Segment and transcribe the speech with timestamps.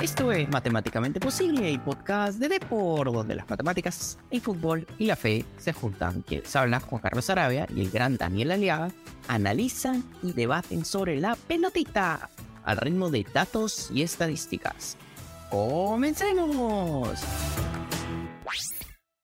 [0.00, 5.14] Esto es Matemáticamente Posible, el podcast de Depor, donde las matemáticas, el fútbol y la
[5.14, 6.22] fe se juntan.
[6.22, 8.90] Quienes hablan, Juan Carlos Arabia y el gran Daniel Aliaga,
[9.28, 12.30] analizan y debaten sobre la pelotita
[12.64, 14.96] al ritmo de datos y estadísticas.
[15.50, 17.20] ¡Comencemos!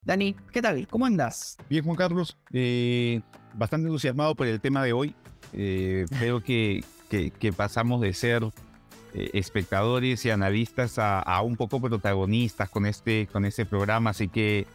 [0.03, 0.87] Dani, ¿qué tal?
[0.89, 1.57] ¿Cómo andas?
[1.71, 2.37] Bien, Juan Carlos.
[2.53, 3.23] Eh,
[3.55, 5.15] bastante entusiasmado por el tema de hoy.
[5.55, 8.43] Eh, creo que, que pasamos de ser
[9.17, 14.67] eh, espectadores y analistas a, un poco protagonistas con este, con este programa, así que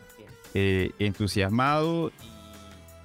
[0.55, 2.11] eh, entusiasmado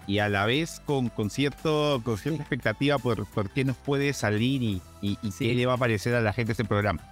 [0.06, 4.14] y a la vez con, con, cierto, con cierta expectativa por, por qué nos puede
[4.14, 7.02] salir y, y, qué le va a parecer a la gente este programa.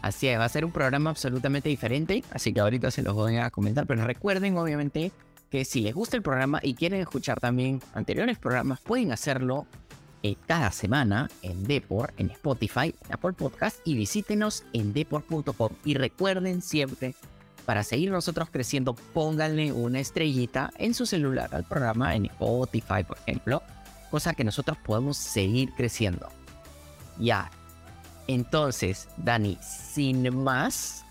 [0.00, 3.38] Así es, va a ser un programa absolutamente diferente, así que ahorita se los voy
[3.38, 5.10] a comentar, pero recuerden obviamente
[5.50, 9.66] que si les gusta el programa y quieren escuchar también anteriores programas, pueden hacerlo
[10.24, 15.68] eh, cada semana en Depor, en Spotify, en Apple Podcast y visítenos en depor.com.
[15.84, 17.14] Y recuerden siempre,
[17.66, 23.18] para seguir nosotros creciendo, pónganle una estrellita en su celular al programa, en Spotify, por
[23.18, 23.62] ejemplo,
[24.10, 26.30] cosa que nosotros podemos seguir creciendo.
[27.18, 27.50] Ya.
[28.26, 31.04] Entonces, Dani, sin más,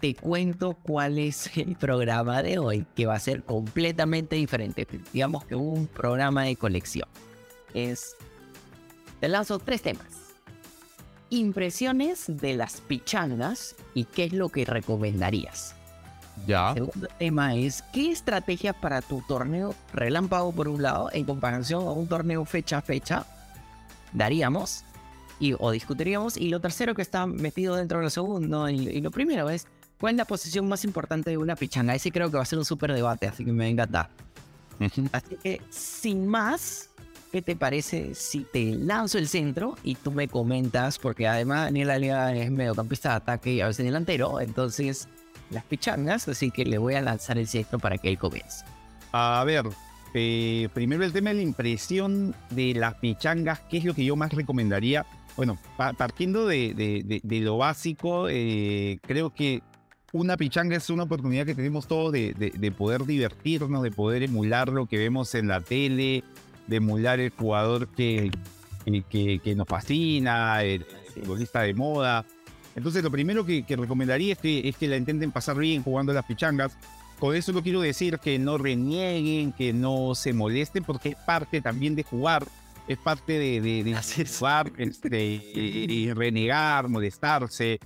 [0.00, 4.88] te cuento cuál es el programa de hoy, que va a ser completamente diferente.
[5.12, 7.06] Digamos que un programa de colección
[7.74, 8.16] es,
[9.20, 10.06] te lanzo tres temas.
[11.30, 15.74] Impresiones de las pichangas y qué es lo que recomendarías.
[16.46, 16.70] Ya.
[16.70, 21.86] El segundo tema es, ¿qué estrategia para tu torneo relámpago por un lado en comparación
[21.86, 23.26] a un torneo fecha a fecha
[24.12, 24.84] daríamos?
[25.38, 26.36] Y, o discutiríamos.
[26.36, 29.66] Y lo tercero que está metido dentro de lo segundo y, lo primero es,
[29.98, 31.94] ¿cuál es la posición más importante de una pichanga?
[31.94, 34.10] Ese creo que va a ser un súper debate, así que me va a encantar.
[35.12, 36.90] Así que, sin más,
[37.32, 40.98] ¿qué te parece si te lanzo el centro y tú me comentas?
[40.98, 45.08] Porque además Daniel Alia es mediocampista de ataque y a veces delantero, entonces
[45.50, 48.64] las pichangas, así que le voy a lanzar el centro para que él comience.
[49.12, 49.64] A ver,
[50.14, 54.14] eh, primero el tema de la impresión de las pichangas, ¿qué es lo que yo
[54.14, 55.06] más recomendaría?
[55.34, 55.58] Bueno,
[55.96, 59.62] partiendo de, lo básico, eh, creo que
[60.12, 64.84] una pichanga es una oportunidad que tenemos todos de, poder divertirnos, de poder emular lo
[64.86, 66.22] que vemos en la tele,
[66.66, 68.30] de emular el jugador que,
[69.10, 70.84] que, que nos fascina, el
[71.14, 72.24] futbolista de moda.
[72.74, 76.24] Entonces, lo primero que, recomendaría es que, es que la intenten pasar bien jugando las
[76.24, 76.76] pichangas.
[77.18, 81.60] Con eso no quiero decir que no renieguen, que no se molesten, porque es parte
[81.60, 82.44] también de jugar,
[82.88, 87.78] es parte de, de, jugar, este, renegar, molestarse,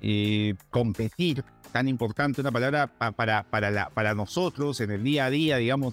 [0.00, 1.42] eh, competir,
[1.72, 5.92] tan importante una palabra para, para, la, para nosotros en el día a día, digamos,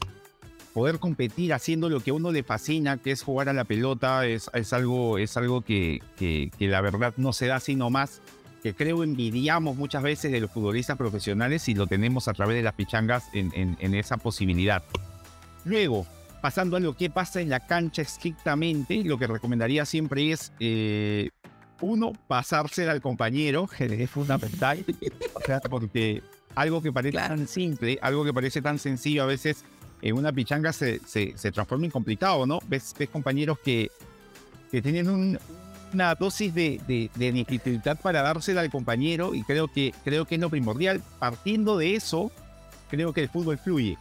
[0.76, 4.26] poder competir haciendo lo que a uno le fascina, que es jugar a la pelota,
[4.26, 8.22] es, es algo, es algo que, que, la verdad no se da sino más,
[8.62, 12.62] que creo envidiamos muchas veces de los futbolistas profesionales y lo tenemos a través de
[12.62, 14.84] las pichangas en, en, esa posibilidad.
[15.64, 16.06] Luego,
[16.42, 21.30] pasando a lo que pasa en la cancha estrictamente, lo que recomendaría siempre es, eh,
[21.80, 24.84] uno, pasársela al compañero, que es fundamental,
[25.70, 26.22] porque
[26.54, 29.64] algo que parece tan simple, algo que parece tan sencillo a veces
[30.02, 32.60] en una pichanga se, se, transforma en complicado, ¿no?
[32.68, 33.90] Ves, ves compañeros que,
[34.72, 35.40] que tienen
[35.94, 40.42] una dosis de, de, dificultad para dársela al compañero y creo que, creo que es
[40.42, 41.02] lo primordial.
[41.20, 42.32] Partiendo de eso,
[42.90, 43.98] creo que el fútbol fluye.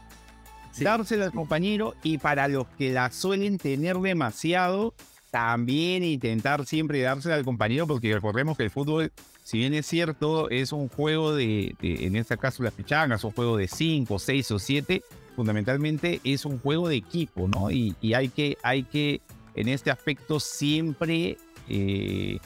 [0.79, 4.93] Dársela al compañero y para los que la suelen tener demasiado,
[5.31, 9.13] también intentar siempre dársela al compañero porque recordemos que el fútbol,
[9.45, 13.31] si bien es cierto, es un juego de, de en este caso las pichangas, un
[13.31, 15.03] juego de 5, 6 o 7,
[15.35, 17.71] fundamentalmente es un juego de equipo, ¿no?
[17.71, 19.21] Y, hay, que, hay que,
[19.55, 21.37] en este aspecto, siempre
[21.69, 22.39] eh,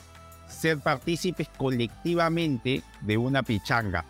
[0.48, 4.04] ser partícipes colectivamente de una pichanga.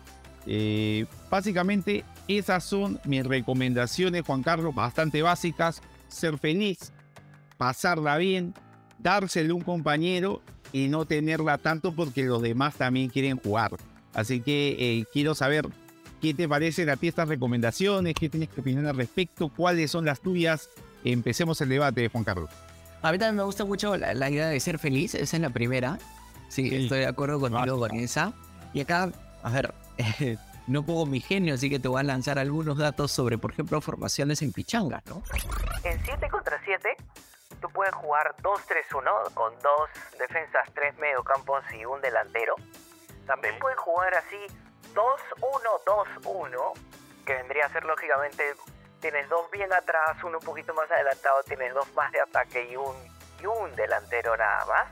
[0.45, 5.81] Eh, básicamente, esas son mis recomendaciones, Juan Carlos, bastante básicas.
[6.07, 6.91] Ser feliz,
[7.57, 8.53] pasarla bien,
[8.97, 10.41] dárselo a un compañero
[10.71, 13.71] y no tenerla tanto porque los demás también quieren jugar.
[14.13, 15.67] Así que eh, quiero saber
[16.21, 18.13] ¿Qué te parecen a ti estas recomendaciones?
[18.13, 19.49] ¿Qué tienes que opinar al respecto?
[19.49, 20.69] ¿Cuáles son las tuyas?
[21.05, 22.49] Empecemos el debate, Juan Carlos.
[23.01, 25.97] A mí también me gusta mucho la, idea de ser feliz, esa es la primera.
[26.49, 28.33] Sí, estoy de acuerdo contigo con esa.
[28.73, 29.09] Y acá,
[29.43, 29.73] a ver,
[30.67, 33.79] no pongo mi genio, así que te voy a lanzar algunos datos sobre, por ejemplo,
[33.79, 35.23] formaciones en pichanga, ¿no?
[35.85, 36.89] En 7 contra 7,
[37.61, 39.89] tú puedes jugar 2-3-1 con dos
[40.19, 42.55] defensas, tres mediocampos y un delantero.
[43.25, 44.35] También puedes jugar así
[44.93, 46.73] 2-1-2-1,
[47.25, 48.55] que vendría a ser lógicamente,
[48.99, 52.75] tienes dos bien atrás, uno un poquito más adelantado, tienes dos más de ataque y
[52.75, 52.95] un,
[53.41, 54.87] y un delantero nada más.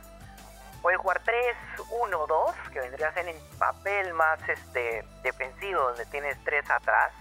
[0.81, 6.69] Puedes jugar 3-1-2, que vendría a ser en papel más este defensivo, donde tienes 3
[6.69, 7.11] atrás.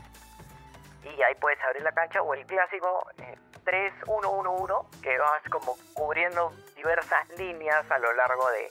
[1.03, 2.21] Y ahí puedes abrir la cancha.
[2.23, 8.71] O el clásico eh, 3-1-1-1, que vas como cubriendo diversas líneas a lo largo de,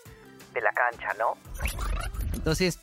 [0.54, 1.36] de la cancha, ¿no?
[2.34, 2.80] Entonces,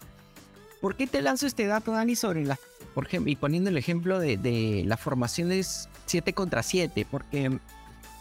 [0.83, 2.59] ¿por qué te lanzo este dato, Dani, sobre la,
[2.93, 7.07] por ejemplo, y poniendo el ejemplo de, de las formaciones 7 contra 7?
[7.11, 7.59] Porque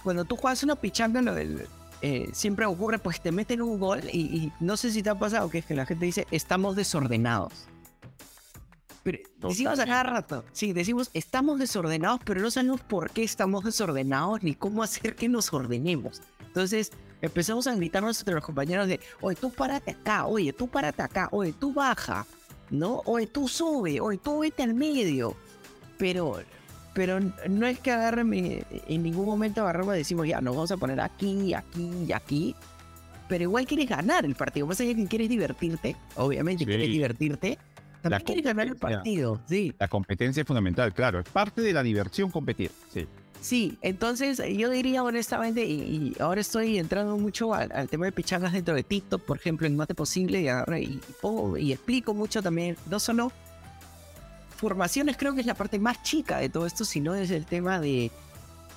[0.04, 1.68] cuando tú juegas una pichanga, lo del,
[2.04, 5.16] eh, siempre ocurre, pues te meten un gol y, y, no sé si te ha
[5.16, 7.52] pasado que es que la gente dice, estamos desordenados.
[9.04, 13.64] Pero decimos a cada rato, sí, decimos, estamos desordenados, pero no sabemos por qué estamos
[13.64, 16.22] desordenados ni cómo hacer que nos ordenemos.
[16.46, 16.92] Entonces
[17.22, 21.30] empezamos a gritarnos entre los compañeros de, oye, tú párate acá, oye, tú párate acá,
[21.32, 22.28] oye, tú baja,
[22.72, 23.02] ¿no?
[23.06, 25.36] Oye, tú sube, oye, tú vete al medio.
[25.98, 26.40] Pero,
[26.94, 30.78] pero no es que agarreme, en ningún momento agarramos y decimos, ya, nos vamos a
[30.78, 32.56] poner aquí, aquí y aquí.
[33.30, 34.66] Pero igual quieres ganar el partido.
[34.68, 36.66] Más allá que quieres divertirte, obviamente Sí.
[36.66, 37.58] quieres divertirte,
[38.02, 39.74] también quieres ganar el partido, sí.
[39.80, 41.20] La competencia es fundamental, claro.
[41.20, 42.72] Es parte de la diversión competir.
[42.92, 43.08] Sí.
[43.42, 48.76] Sí, entonces yo diría honestamente, y, ahora estoy entrando mucho al, tema de pichangas dentro
[48.76, 53.32] de TikTok, por ejemplo, en Mate Posible, y, pongo- y explico mucho también, no solo
[54.58, 57.80] formaciones, creo que es la parte más chica de todo esto, sino es el tema
[57.80, 58.12] de,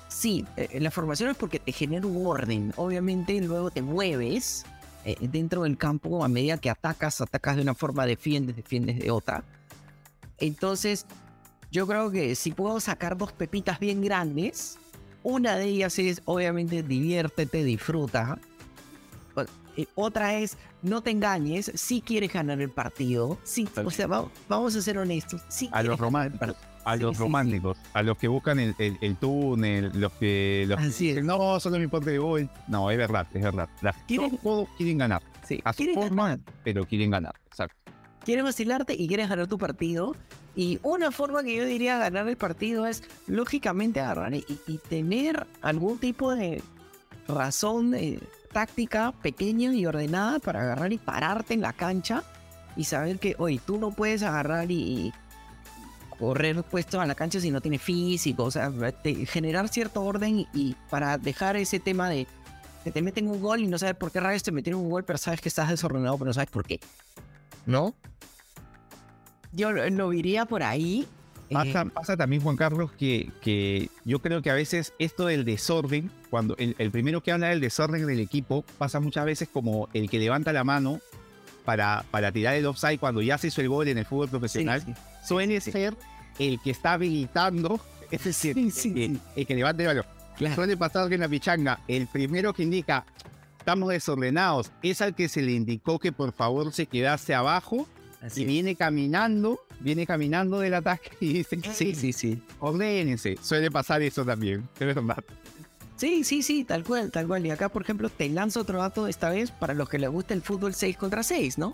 [0.07, 4.65] sí, eh, la formación es porque te genera un orden, obviamente luego te mueves
[5.05, 9.11] eh, dentro del campo a medida que atacas, atacas de una forma, defiendes, defiendes de
[9.11, 9.43] otra.
[10.39, 11.05] Entonces,
[11.75, 14.77] yo creo que si puedo sacar dos pepitas bien grandes,
[15.23, 18.39] una de ellas es obviamente diviértete, disfruta.
[19.95, 23.37] Otra es no te engañes, si quieres ganar el partido.
[23.43, 25.41] Sí, o sea, va- vamos a ser honestos.
[25.49, 26.55] Sí A los románticos,
[26.85, 27.21] a Sí, los sí, sí.
[27.23, 31.15] románticos, a los que buscan el, el- el túnel, los que, los que Así es.
[31.15, 32.49] dicen, no, solo me importa el gol.
[32.69, 33.67] No, es verdad, es verdad.
[33.81, 36.39] Las, ¿Quieren- todos quieren ganar, Sí, a su quieres forma, ganar.
[36.63, 37.35] pero quieren ganar.
[37.47, 37.75] Exacto.
[38.23, 40.15] quieres vacilarte y quieres ganar tu partido.
[40.55, 44.43] Y una forma que yo diría ganar el partido es, lógicamente, agarrar y,
[44.89, 46.61] tener algún tipo de
[47.27, 48.19] razón eh,
[48.53, 52.23] táctica pequeña y ordenada para agarrar y pararte en la cancha
[52.77, 55.13] y saber que, oye, tú no puedes agarrar y,
[56.17, 58.45] correr puesto a la cancha si no tienes físico.
[58.45, 58.71] O sea,
[59.27, 62.25] generar cierto orden y, y para dejar ese tema de
[62.85, 65.03] que te meten un gol y no sabes por qué rayos te metieron un gol,
[65.03, 66.79] pero sabes que estás desordenado, pero no sabes por qué.
[67.65, 67.95] ¿no?
[69.55, 71.07] Yo lo, diría por ahí.
[71.49, 75.45] eh, Pasa, pasa también, Juan Carlos, que, que yo creo que a veces esto del
[75.45, 79.87] desorden, cuando el, el primero que habla del desorden del equipo, pasa muchas veces como
[79.93, 80.99] el que levanta la mano
[81.63, 84.81] para, para tirar el offside cuando ya se hizo el gol en el fútbol profesional,
[84.81, 84.93] sí.
[85.25, 85.95] suele ser
[86.39, 87.79] el que está habilitando,
[88.11, 90.05] es decir, el que levanta el balón.
[90.37, 90.55] Claro.
[90.55, 93.05] Suele pasar que en la pichanga, el primero que indica
[93.57, 97.87] estamos desordenados es al que se le indicó que por favor se quedase abajo
[98.25, 98.49] Así y es.
[98.49, 102.41] viene caminando, viene caminando del ataque y dice, Sí, sí, sí.
[102.59, 103.37] ordénense.
[103.41, 105.23] Suele pasar eso también, es verdad.
[105.97, 107.45] Sí, sí, sí, tal cual, tal cual.
[107.45, 110.33] Y acá, por ejemplo, te lanzo otro dato esta vez para los que les gusta
[110.33, 111.71] el fútbol 6 contra 6, ¿no?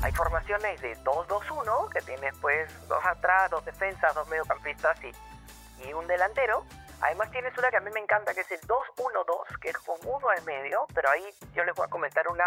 [0.00, 5.92] Hay formaciones de 2-2-1, que tienes pues dos atrás, dos defensas, dos mediocampistas y, y
[5.92, 6.64] un delantero.
[7.02, 9.96] Además tienes una que a mí me encanta, que es el 2-1-2, que es con
[10.04, 12.44] uno al medio, pero ahí yo les voy a comentar una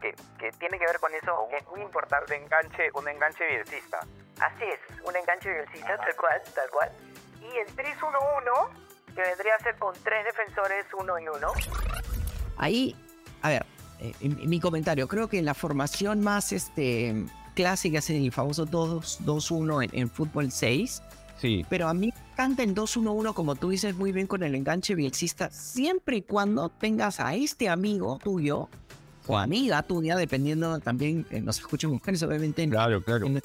[0.00, 2.36] que, que tiene que ver con eso, que es muy importante.
[2.36, 4.00] enganche, un enganche bielcista.
[4.40, 6.90] Así es, un enganche bielcista, tal cual, tal cual.
[7.40, 8.68] Y el 3-1-1,
[9.14, 11.52] que vendría a ser con tres defensores, uno y uno.
[12.58, 12.94] Ahí,
[13.42, 13.66] a ver,
[14.00, 17.14] eh, en- en mi comentario, creo que la formación más este,
[17.54, 21.02] clásica es el famoso 2-2-1 en, en fútbol 6.
[21.38, 24.54] Sí, Pero a mí me encanta el 2-1-1, como tú dices muy bien, con el
[24.56, 28.68] enganche bielcista, siempre y cuando tengas a este amigo tuyo
[29.28, 32.68] o amiga tuya, dependiendo también, eh, nos escuchan mujeres, obviamente.
[32.68, 33.26] claro, claro.
[33.26, 33.42] en-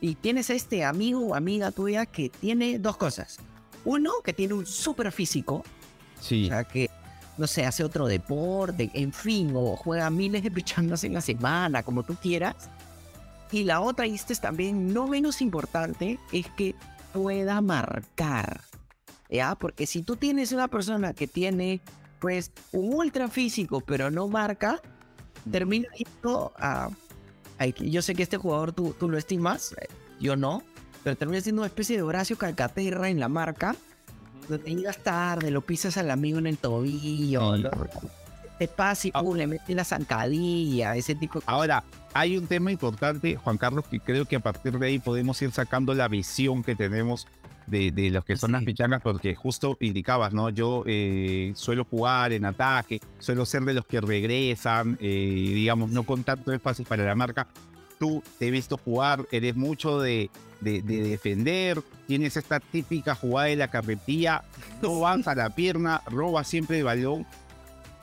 [0.00, 3.38] Y tienes a este amigo o amiga tuya que tiene dos cosas.
[3.84, 6.90] Uno, que tiene un súper físico, o Sí, sea, que,
[7.38, 11.82] no sé, hace otro deporte, en fin, o juega miles de pichangas en la semana,
[11.84, 12.56] como tú quieras.
[13.52, 16.74] Y la otra, y esta es también no menos importante, es que
[17.12, 18.62] pueda marcar.
[19.28, 19.54] ¿Ya?
[19.54, 21.80] Porque si tú tienes una persona que tiene,
[22.18, 24.80] pues, un ultra físico, pero no marca,
[25.50, 26.90] termina yendo a.
[27.78, 29.86] yo sé que este jugador tú, tú lo estimas, eh,
[30.18, 30.62] yo no,
[31.04, 33.76] pero termina siendo una especie de Horacio Calcaterra en la marca,
[34.48, 37.64] donde llegas tarde, lo pisas al amigo en el tobillo, Sí.
[38.60, 39.22] Te pasa y Ah.
[39.22, 43.86] pum, le metes la zancadilla, ese tipo de Ahora, hay un tema importante, Juan Carlos,
[43.90, 47.26] que creo que a partir de ahí podemos ir sacando la visión que tenemos
[47.66, 50.50] de, de los que son las pichangas, porque justo indicabas, ¿no?
[50.50, 56.02] Yo eh, suelo jugar en ataque, suelo ser de los que regresan, eh, digamos, no
[56.02, 57.46] con tanto énfasis para la marca.
[57.98, 60.28] Tú te he visto jugar, eres mucho de,
[60.60, 64.44] de, de defender, tienes esta típica jugada de la carretilla,
[64.82, 67.26] no avanza la pierna, roba siempre el balón.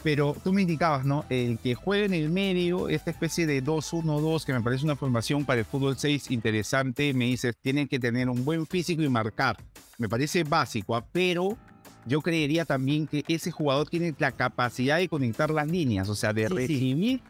[0.07, 1.25] Pero tú me indicabas, ¿no?
[1.29, 5.43] El que juega en el medio, esta especie de 2-1-2, que me parece una formación
[5.43, 9.57] para el fútbol 6 interesante, me dices, tienen que tener un buen físico y marcar.
[9.97, 11.05] Me parece básico, ¿ah?
[11.11, 11.57] pero
[12.05, 16.31] yo creería también que ese jugador tiene la capacidad de conectar las líneas, o sea,
[16.31, 16.55] de Sí, sí.
[16.55, 17.21] recibir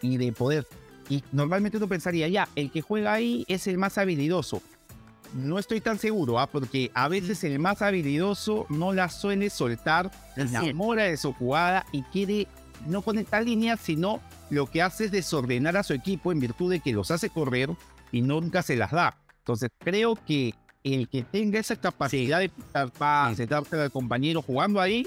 [0.00, 0.68] y de poder.
[1.08, 4.62] Y normalmente uno pensaría, ya, el que juega ahí es el más habilidoso.
[5.34, 6.46] No estoy tan seguro, ¿ah?
[6.46, 12.02] porque a veces el más habilidoso no la suele soltar, enamora de su jugada y
[12.04, 12.48] quiere
[12.86, 14.20] no conectar líneas, sino
[14.50, 17.70] lo que hace es desordenar a su equipo en virtud de que los hace correr
[18.10, 19.16] y nunca se las da.
[19.38, 22.50] Entonces creo que el que tenga esa capacidad de
[23.36, 25.06] de darse al compañero jugando ahí,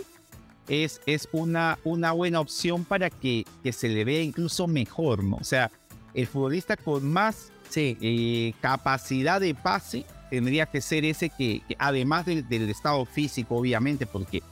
[0.68, 5.38] es, es una, una buena opción para que, que se le vea incluso mejor, ¿no?
[5.38, 5.72] O sea,
[6.14, 11.76] el futbolista con más Sí, eh, capacidad de pase tendría que ser ese que, que
[11.80, 14.44] además del, del estado físico, obviamente, porque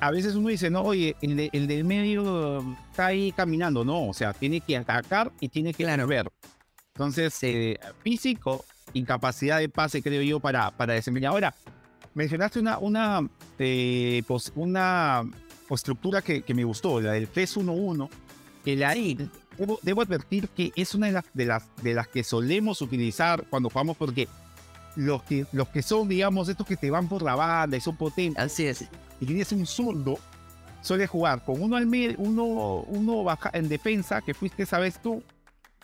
[0.00, 4.08] a veces uno dice, no, oye, el, de- el del medio está ahí caminando, no,
[4.08, 6.28] o sea, tiene que atacar y tiene que ver.
[6.94, 11.32] Entonces, eh, físico y capacidad de pase, creo yo, para, para desempeñar.
[11.32, 11.54] Ahora,
[12.14, 15.24] mencionaste una, una, eh, pos- una
[15.68, 18.08] estructura que, que me gustó, la del 3-1-1,
[18.64, 18.94] que la
[19.56, 23.44] debo, debo advertir que es una de las, de, las, de las que solemos utilizar
[23.48, 24.28] cuando jugamos porque
[24.96, 27.96] los que, los que son, digamos, estos que te van por la banda y son
[27.96, 28.84] potentes así es.
[29.20, 30.18] y tienes un zurdo,
[30.80, 32.44] suele jugar con uno al medio, uno,
[32.88, 35.22] uno baja en defensa, que fuiste, sabes tú,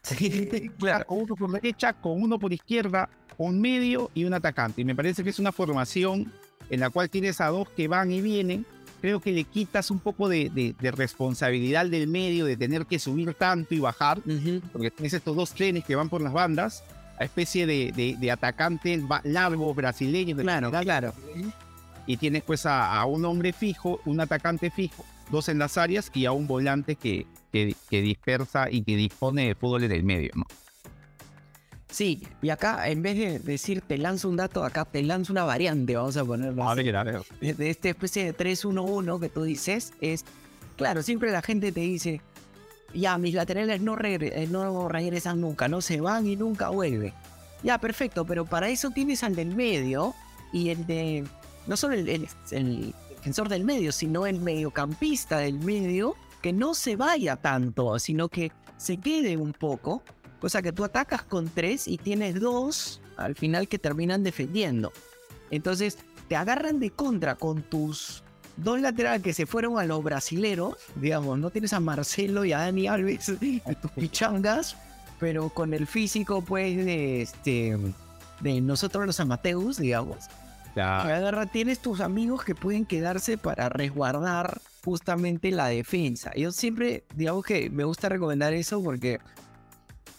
[0.78, 4.80] claro, con uno por derecha, con uno por izquierda, un medio y un atacante.
[4.80, 6.32] Y me parece que es una formación
[6.70, 8.66] en la cual tienes a dos que van y vienen.
[9.02, 12.98] Creo que le quitas un poco de, de- de responsabilidad del medio, de tener que
[12.98, 14.22] subir tanto y bajar,
[14.72, 16.82] porque tienes estos dos trenes que van por las bandas,
[17.18, 20.40] a especie de, de, atacantes largos brasileños.
[20.40, 21.12] Claro, claro.
[22.06, 26.10] y tienes pues a, a un hombre fijo, un atacante fijo, dos en las áreas
[26.14, 30.02] y a un volante que, que, que dispersa y que dispone de fútbol en el
[30.04, 30.44] medio, ¿no?
[31.92, 35.44] Sí, y acá en vez de decir te lanzo un dato, acá te lanzo una
[35.44, 36.82] variante, vamos a ponerlo así.
[36.82, 37.22] ver, a ver.
[37.40, 40.24] de esta especie de 3-1-1 que tú dices es,
[40.76, 42.22] claro, siempre la gente te dice,
[42.94, 47.12] ya, mis laterales no, regre- eh, no regresan nunca, no se van y nunca vuelven.
[47.62, 50.14] Ya, perfecto, pero para eso tienes al del medio
[50.52, 51.24] y el de,
[51.66, 56.72] no solo el, el- el defensor del medio, sino el mediocampista del medio, que no
[56.72, 60.02] se vaya tanto, sino que se quede un poco,
[60.42, 64.92] cosa que tú atacas con tres y tienes dos al final que terminan defendiendo.
[65.52, 68.24] Entonces, te agarran de contra con tus
[68.56, 72.58] dos laterales que se fueron a los brasileros, digamos, no tienes a Marcelo y a
[72.58, 73.28] Dani Alves,
[73.66, 74.76] a tus pichangas,
[75.20, 77.78] pero con el físico, pues, de, este,
[78.40, 80.26] de nosotros los amateus, digamos.
[80.74, 86.32] Agarra, tienes tus amigos que pueden quedarse para resguardar justamente la defensa.
[86.34, 89.20] Yo siempre, digamos que me gusta recomendar eso porque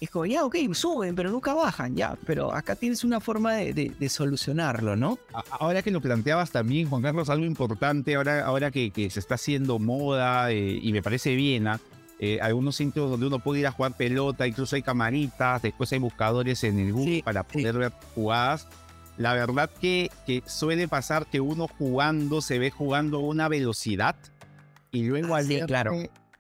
[0.04, 2.18] es como, ya, ok, suben, pero nunca bajan, ya.
[2.26, 5.18] Pero acá tienes una forma de, de- de solucionarlo, ¿no?
[5.60, 9.36] ahora que lo planteabas también, Juan Carlos, algo importante, ahora, ahora que, que se está
[9.36, 11.80] haciendo moda eh, y me parece bien, ¿ah?
[12.20, 16.00] Eh, algunos sitios donde uno puede ir a jugar pelota, incluso hay camaritas, después hay
[16.00, 17.58] buscadores en el Google Sí, para sí.
[17.60, 18.68] poder ver jugadas.
[19.18, 24.16] La verdad que, que suele pasar que uno jugando se ve jugando a una velocidad
[24.92, 25.92] y luego Ah, al sí, claro.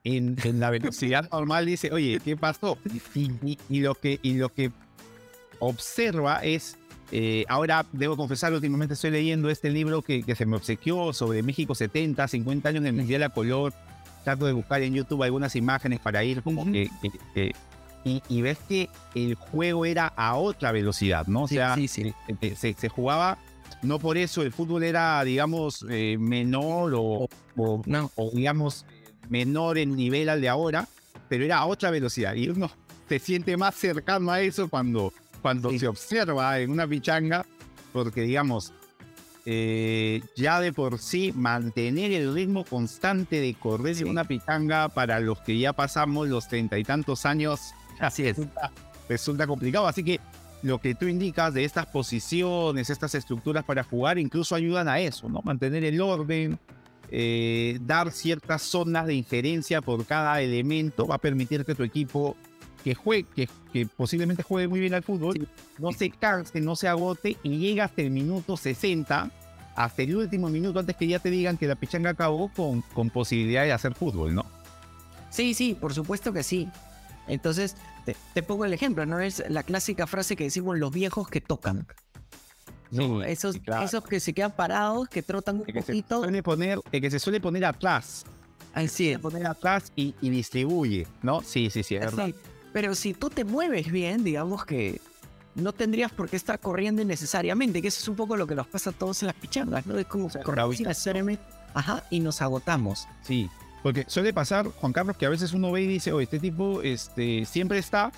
[0.04, 2.78] En, en la velocidad normal dice, oye, ¿qué pasó?
[3.16, 4.72] Y, y- y lo, que, y lo que
[5.60, 6.78] observa es,
[7.12, 11.42] eh, ahora debo confesar, últimamente estoy leyendo este libro que, que se me obsequió sobre
[11.44, 13.74] México 70, 50 años del Mundial a color.
[14.24, 16.72] Trato de buscar en YouTube algunas imágenes para ir como Ujú.
[16.72, 16.90] que...
[17.02, 17.52] que- que-
[18.06, 21.44] y, y ves que el juego era a otra velocidad, ¿no?
[21.44, 22.14] O sea, sí, sí.
[22.42, 23.38] eh, se, se jugaba,
[23.82, 28.12] no por eso el fútbol era, digamos, eh, menor o, o, No.
[28.16, 28.86] o, digamos,
[29.30, 30.88] menor en nivel al de ahora,
[31.30, 32.36] pero era a otra velocidad.
[32.36, 32.70] Y uno
[33.10, 35.80] se siente más cercano a eso cuando, cuando Sí.
[35.80, 37.46] se observa en una pichanga,
[37.92, 38.74] porque, digamos,
[39.46, 44.04] eh, ya de por sí mantener el ritmo constante de correr Sí.
[44.04, 47.60] en una pichanga para los que ya pasamos los treinta y tantos años
[48.00, 48.38] Así es.
[48.38, 48.72] resulta,
[49.10, 49.86] resulta complicado.
[49.88, 50.20] Así que
[50.62, 55.28] lo que tú indicas de estas posiciones, estas estructuras para jugar, incluso ayudan a eso,
[55.28, 55.42] ¿no?
[55.44, 56.58] Mantener el orden,
[57.16, 62.36] eh, dar ciertas zonas de injerencia por cada elemento, va a permitir que tu equipo
[62.84, 66.88] que, juegue, que, que posiblemente juegue muy bien al fútbol, no se canse, no se
[66.88, 69.30] agote y llega hasta el minuto 60,
[69.76, 73.12] hasta el último minuto antes que ya te digan que la pichanga acabó con, con
[73.12, 74.46] posibilidad de hacer fútbol, ¿no?
[75.30, 76.68] Sí, sí, por supuesto que sí.
[77.28, 79.20] Entonces, te, te pongo el ejemplo, ¿no?
[79.20, 81.86] Es la clásica frase que decimos los viejos que tocan.
[82.94, 83.84] No, esos, claro.
[83.86, 86.22] esos que se quedan parados, que trotan un El que, se poquito.
[86.22, 88.26] suele poner, el que se suele poner atrás,
[88.74, 89.20] Así es.
[89.20, 91.42] poner atrás y, y distribuye, ¿no?
[91.42, 92.28] Sí, sí, sí, es verdad.
[92.28, 92.36] Sí,
[92.72, 95.00] Pero si tú te mueves bien, digamos que
[95.56, 98.66] no tendrías por qué estar corriendo innecesariamente, que eso es un poco lo que nos
[98.68, 99.98] pasa a todos en las pichangas, ¿no?
[100.00, 101.44] Es como sea, correr innecesariamente.
[101.76, 103.08] Ajá, y nos agotamos.
[103.22, 103.50] Sí,
[103.84, 106.82] porque suele pasar, Juan Carlos, que a veces uno ve y dice, oye, este tipo
[106.82, 108.12] este, siempre está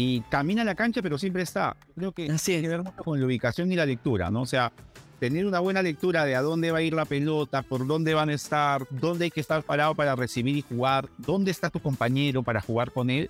[0.00, 1.76] y camina la cancha, pero siempre está.
[1.94, 4.42] Creo que Así tiene que ver mucho con la ubicación y la lectura, ¿no?
[4.42, 4.72] O sea,
[5.18, 8.30] tener una buena lectura de a dónde va a ir la pelota, por dónde van
[8.30, 12.42] a estar, dónde hay que estar parado para recibir y jugar, dónde está tu compañero
[12.42, 13.28] para jugar con él,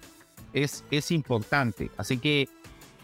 [0.53, 1.91] es, es importante.
[1.97, 2.49] Así que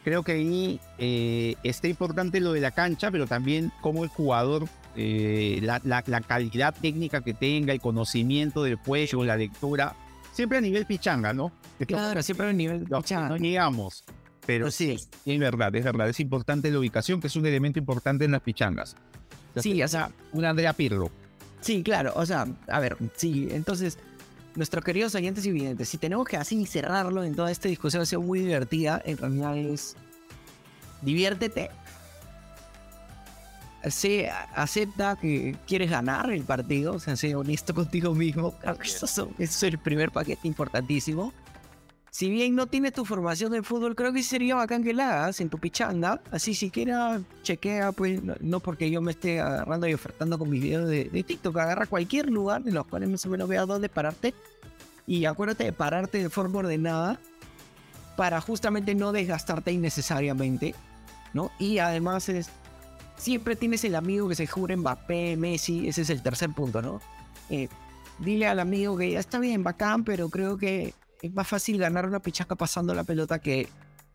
[0.04, 4.68] creo que ahí eh, está importante lo de la cancha, pero también cómo el jugador,
[4.94, 9.96] eh, la, la- la calidad técnica que tenga, el conocimiento del juego, la lectura,
[10.36, 11.50] siempre a nivel pichanga, ¿no?
[11.86, 13.30] Claro, siempre a nivel no, pichanga.
[13.30, 14.04] no llegamos.
[14.44, 18.26] Pero sí, es verdad, es verdad, es importante la ubicación, que es un elemento importante
[18.26, 18.94] en las pichangas.
[19.56, 21.10] Sí, o sea, Un Andrea Pirlo.
[21.60, 23.98] Sí, claro, o sea, a ver, sí, entonces,
[24.54, 28.06] nuestros queridos oyentes y videntes, si tenemos que así cerrarlo en toda esta discusión, ha
[28.06, 29.96] sido muy divertida, en realidad es,
[31.02, 31.70] diviértete,
[33.90, 38.88] sé, acepta que quieres ganar el partido, o sea, sé honesto contigo mismo, Creo que
[38.88, 41.32] eso, eso es el primer paquete importantísimo.
[42.10, 45.42] Si bien no tienes tu formación de fútbol, creo que sería bacán que la hagas
[45.42, 46.22] en tu pichanga.
[46.30, 50.62] Así siquiera chequea, pues, no, no porque yo me esté agarrando y ofertando con mis
[50.62, 51.54] videos de, de TikTok.
[51.58, 54.32] Agarra cualquier lugar en los cuales más o menos veas dónde pararte.
[55.06, 57.20] Y acuérdate de pararte de forma ordenada
[58.16, 60.74] para justamente no desgastarte innecesariamente,
[61.34, 61.52] ¿no?
[61.58, 62.48] Y además es...
[63.16, 67.00] Siempre tienes el amigo que se jura Mbappé, Messi, ese es el tercer punto, ¿no?
[67.48, 67.68] Eh,
[68.18, 70.92] dile al amigo que ya está bien, bacán, pero creo que
[71.22, 73.68] es más fácil ganar una pichaca pasando la pelota que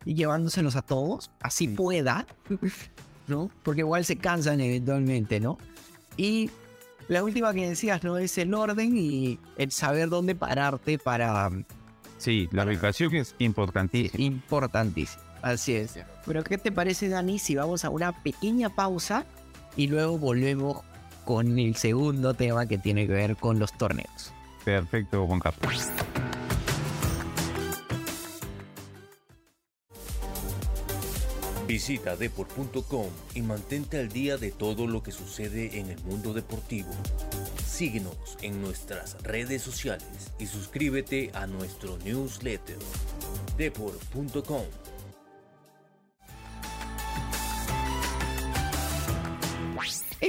[0.05, 1.73] llevándoselos a todos, así Sí.
[1.73, 2.25] pueda,
[3.27, 3.49] ¿no?
[3.63, 5.57] Porque igual se cansan eventualmente, ¿no?
[6.17, 6.49] Y
[7.07, 8.17] la última que decías, ¿no?
[8.17, 11.49] Es el orden y el saber dónde pararte para...
[12.17, 14.23] Sí, la ubicación es importantísima.
[14.23, 15.23] Importantísimo.
[15.41, 15.99] Así es.
[16.25, 19.25] Pero ¿qué te parece, Dani, si vamos a una pequeña pausa
[19.75, 20.81] y luego volvemos
[21.25, 24.33] con el segundo tema que tiene que ver con los torneos?
[24.63, 25.89] Perfecto, Juan Carlos.
[31.67, 36.89] Visita deport.com y mantente al día de todo lo que sucede en el mundo deportivo.
[37.65, 42.77] Síguenos en nuestras redes sociales y suscríbete a nuestro newsletter.
[43.57, 44.65] deport.com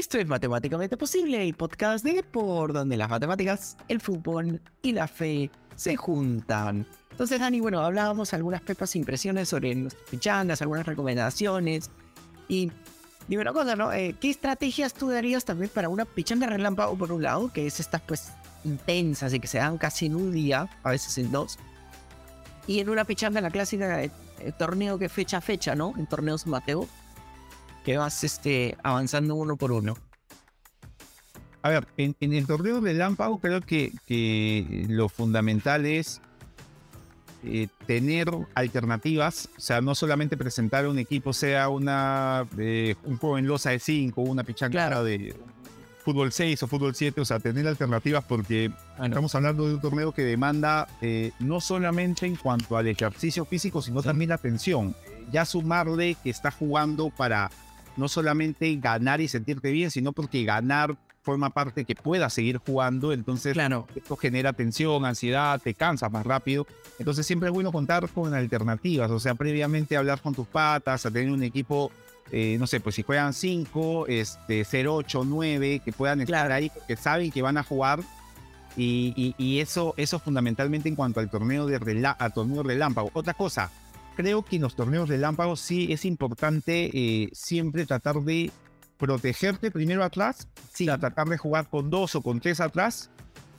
[0.02, 5.06] Esto es Matemáticamente Posible, el podcast de por donde las matemáticas, el fútbol y la
[5.06, 6.84] fe se juntan.
[7.12, 11.88] Entonces, Dani, bueno, hablábamos algunas pepas impresiones sobre nuestras pichangas, algunas recomendaciones.
[12.48, 12.72] Y
[13.28, 13.92] dime una cosa, ¿no?
[13.92, 17.78] Eh, ¿Qué estrategias tú darías también para una pichanga relámpago, por un lado, que es
[17.78, 18.32] estas, pues,
[18.64, 21.60] intensas y que se dan casi en un día, a veces en dos?
[22.66, 24.10] Y en una pichanga, la clásica, eh,
[24.40, 25.94] eh, torneo que fecha a fecha, ¿no?
[25.96, 26.88] En torneos Mateo,
[27.84, 29.96] que vas este, avanzando uno por uno.
[31.62, 36.20] A ver, en, en el torneo de Lámpago creo que, que lo fundamental es
[37.44, 43.38] eh, tener alternativas, o sea, no solamente presentar un equipo, sea una eh, un juego
[43.38, 45.02] en losa de 5, una pichanga Claro.
[45.04, 45.34] de
[46.04, 48.70] fútbol 6 o fútbol 7, o sea, tener alternativas porque
[49.02, 53.82] estamos hablando de un torneo que demanda eh, no solamente en cuanto al ejercicio físico,
[53.82, 54.94] sino también la atención.
[55.32, 57.50] Ya sumarle que está jugando para
[57.96, 63.12] no solamente ganar y sentirte bien, sino porque ganar forma parte que puedas seguir jugando,
[63.12, 63.86] entonces Claro.
[63.94, 66.66] esto genera tensión, ansiedad, te cansas más rápido.
[66.98, 71.10] Entonces siempre es bueno contar con alternativas, o sea, previamente hablar con tus patas, a
[71.12, 71.92] tener un equipo,
[72.32, 76.54] eh, no sé, pues si juegan 5, este, 0, 8, 9, que puedan estar Claro.
[76.54, 78.00] ahí, que saben que van a jugar.
[78.76, 83.10] Y, y- y eso, eso fundamentalmente en cuanto al torneo de relá- al torneo relámpago.
[83.12, 83.70] Otra cosa,
[84.16, 88.50] creo que en los torneos relámpagos sí es importante eh, siempre tratar de
[88.98, 93.10] protegerte primero atrás, Sí, tratar de jugar con dos o con tres atrás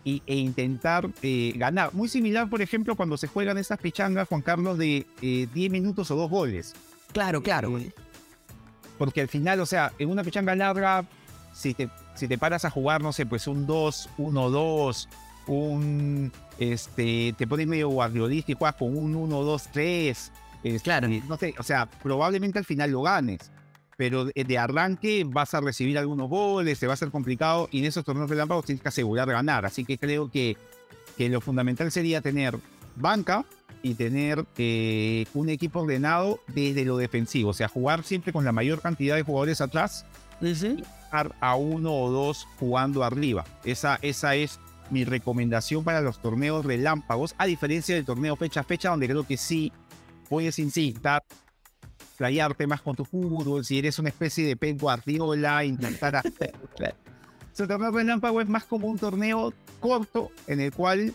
[0.03, 1.93] y, e intentar eh, ganar.
[1.93, 6.09] Muy similar, por ejemplo, cuando se juegan estas pichangas, Juan Carlos, de eh, 10 minutos
[6.11, 6.73] o dos goles.
[7.11, 7.77] claro, claro.
[7.77, 7.91] Eh,
[8.97, 11.05] porque al final, o sea, en una pichanga larga,
[11.53, 15.09] si te, si te paras a jugar, no sé, pues un 2, 1, 2,
[15.47, 20.31] un, este, te pones medio guardiolista y juegas con un 1, 2, 3.
[20.83, 21.07] Claro.
[21.27, 23.51] No sé, o sea, probablemente al final lo ganes,
[23.97, 27.79] pero de, de arranque vas a recibir algunos goles, te va a ser complicado y
[27.79, 29.65] en esos torneos relámpagos tienes que asegurar ganar.
[29.65, 30.57] Así que creo que,
[31.17, 32.57] que lo fundamental sería tener
[32.95, 33.45] banca
[33.81, 38.53] y tener eh, un equipo ordenado desde lo defensivo, o sea, jugar siempre con la
[38.53, 40.05] mayor cantidad de jugadores atrás
[40.39, 43.45] dejar a uno o dos jugando arriba.
[43.63, 48.63] Esa, esa es mi recomendación para los torneos relámpagos, a diferencia del torneo fecha a
[48.63, 49.71] fecha, donde creo que sí
[50.33, 51.23] puedes intentar
[52.17, 56.55] playarte más con tu fútbol, si eres una especie de Pep Guardiola, intentar hacer...
[57.59, 61.13] El torneo relámpago es más como un torneo corto en el cual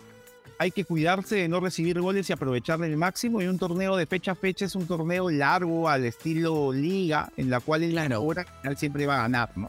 [0.60, 3.42] hay que cuidarse de no recibir goles y aprovechar el máximo.
[3.42, 7.50] Y un torneo de fecha a fecha es un torneo largo al estilo liga, en
[7.50, 8.22] la cual el Claro.
[8.22, 9.68] hora final siempre va a ganar, ¿no?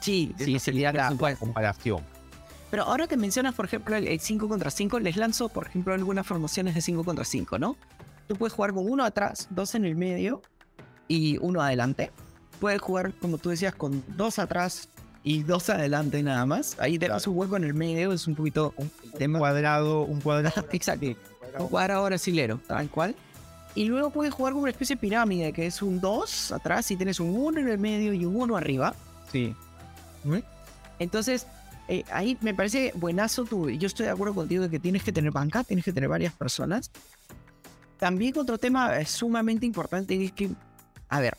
[0.00, 2.02] Sí, sí, sería la la comparación.
[2.72, 6.26] Pero ahora que mencionas, por ejemplo, el 5 contra 5, les lanzo, por ejemplo, algunas
[6.26, 7.76] formaciones de 5 contra 5, ¿no?
[8.30, 10.40] Tú puedes jugar con uno atrás, dos en el medio
[11.08, 12.12] y uno adelante.
[12.60, 14.88] Puedes jugar, como tú decías, con dos atrás
[15.24, 16.76] y dos adelante nada más.
[16.78, 19.40] Ahí dejas un hueco en el medio, es un poquito un Un tema.
[19.40, 20.64] cuadrado, un cuadrado.
[20.72, 21.06] Exacto.
[21.58, 23.16] Un cuadrado brasilero, tal cual.
[23.74, 26.96] Y luego puedes jugar con una especie de pirámide, que es un 2 atrás y
[26.96, 28.94] tienes un 1 en el medio y un 1 arriba.
[29.32, 29.56] Sí.
[31.00, 31.48] Entonces,
[31.88, 33.68] eh, ahí me parece buenazo tú.
[33.70, 36.32] Yo estoy de acuerdo contigo de que tienes que tener banca, tienes que tener varias
[36.32, 36.92] personas.
[38.00, 40.50] También otro tema eh, sumamente importante es que,
[41.08, 41.36] a ver,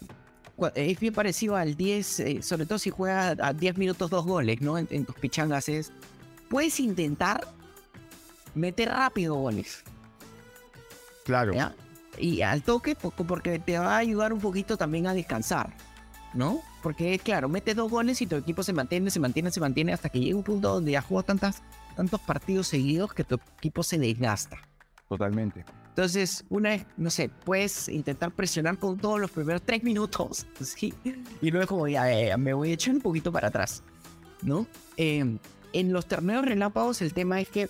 [0.76, 4.62] es bien parecido al 10, eh, sobre todo si juegas a 10 minutos dos goles,
[4.62, 4.78] ¿no?
[4.78, 5.92] En, en tus pichangas es,
[6.50, 7.48] puedes intentar
[8.54, 9.84] meter rápido goles,
[11.24, 11.54] Claro.
[11.54, 11.74] ¿ya?
[12.18, 15.74] Y al toque, porque te va a ayudar un poquito también a descansar,
[16.34, 16.62] ¿no?
[16.84, 20.10] Porque, claro, metes dos goles y tu equipo se mantiene, se mantiene, se mantiene hasta
[20.10, 21.64] que llega un punto donde ya jugó tantas,
[21.96, 24.58] tantos partidos seguidos que tu equipo se desgasta.
[25.12, 25.66] Totalmente.
[25.90, 30.48] Entonces, una vez, no sé, puedes intentar presionar con todos los primeros tres minutos.
[31.42, 33.84] Y luego como ya, me voy a echar un poquito para atrás,
[34.42, 34.66] ¿no?
[34.96, 35.38] Eh,
[35.74, 37.68] en los torneos relámpagos el tema es que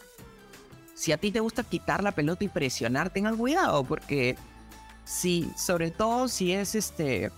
[0.93, 4.35] si a ti te gusta quitar la pelota y presionar, tengan cuidado, porque
[5.03, 7.31] si, sobre todo si es este,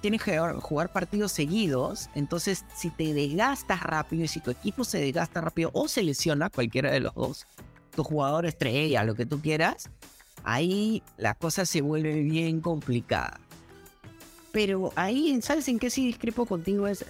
[0.00, 4.98] tienes que jugar partidos seguidos, entonces si te desgastas rápido y si tu equipo se
[4.98, 7.46] desgasta rápido o se lesiona, cualquiera de los dos,
[7.96, 9.90] tu jugador estrella, lo que tú quieras,
[10.44, 13.40] ahí la cosa se vuelve bien complicada.
[14.52, 16.86] Pero ahí, ¿sabes en qué sí discrepo contigo?
[16.86, 17.04] Es,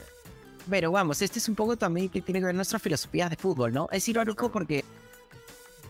[0.69, 3.73] pero vamos, este es un poco también que tiene que ver nuestras filosofías de fútbol,
[3.73, 3.89] ¿no?
[3.93, 4.85] Es irónico porque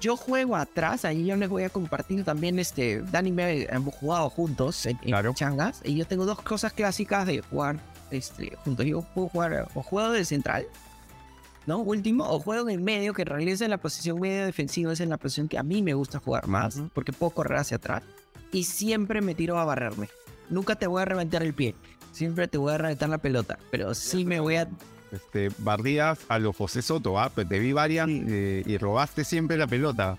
[0.01, 3.95] yo juego atrás, ahí yo les voy a compartir también, este, Dani y me hemos
[3.95, 5.33] jugado juntos en, en Claro.
[5.35, 7.81] changas, y yo tengo dos cosas clásicas de jugar
[8.11, 8.85] este, juntos.
[8.85, 10.67] Yo puedo jugar o juego de central,
[11.67, 11.79] ¿no?
[11.79, 15.01] Último, o juego en medio, que en realidad es en la posición medio defensiva, es
[15.01, 18.03] en la posición que a mí me gusta jugar más, porque puedo correr hacia atrás.
[18.53, 20.09] Y siempre me tiro a barrerme.
[20.49, 21.75] Nunca te voy a reventar el pie.
[22.13, 23.59] Siempre te voy a reventar la pelota.
[23.71, 24.69] Pero sí me voy a.
[25.13, 27.31] Este, barridas a los José Soto, ¿ah?
[27.35, 30.17] Pues te vi varias eh, y robaste siempre la pelota.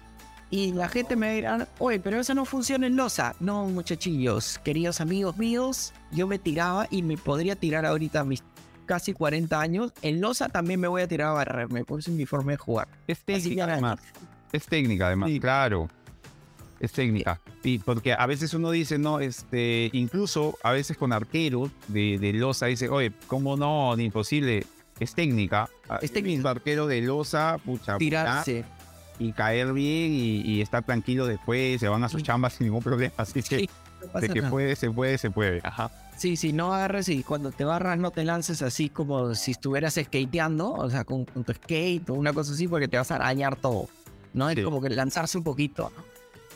[0.49, 3.35] Y la gente me dirá, oye, pero eso no funciona en losa.
[3.39, 8.43] No, muchachillos, queridos amigos míos, yo me tiraba y me podría tirar ahorita a mis
[8.87, 9.93] casi 40 años.
[10.01, 12.57] En losa también me voy a tirar a barrerme, por eso es mi forma de
[12.57, 12.87] jugar.
[13.05, 13.99] Es técnica, además.
[14.51, 15.29] Es técnica, además.
[15.29, 15.39] Sí.
[15.39, 15.87] Claro.
[16.79, 17.39] Es técnica.
[17.63, 22.33] Y porque a veces uno dice, no, este, incluso a veces con arqueros de, de
[22.33, 23.95] losa dice, oye, ¿cómo no?
[23.95, 24.65] Ni imposible.
[24.99, 25.69] Es técnica.
[25.89, 26.49] Ah, Es técnica.
[26.49, 28.63] Arquero de losa, pucha, Tirarse.
[29.19, 32.27] y caer bien y, y estar tranquilo después, se van a sus Sí.
[32.27, 33.13] chambas sin ningún problema.
[33.17, 33.69] Así que, Sí,
[34.13, 34.51] no de que nada.
[34.51, 35.59] puede, se puede, se puede.
[35.63, 35.91] Ajá.
[36.17, 39.95] Sí, sí, no agarres y cuando te barras no te lances así como si estuvieras
[40.01, 43.15] skateando, o sea, con, con tu skate o una cosa así, porque te vas a
[43.15, 43.87] arañar todo,
[44.33, 44.49] ¿no?
[44.49, 46.03] Es como que lanzarse un poquito, ¿no?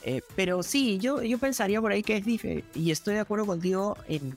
[0.04, 3.46] Eh, pero sí, yo, yo pensaría por ahí que es diferente, y estoy de acuerdo
[3.46, 4.36] contigo en,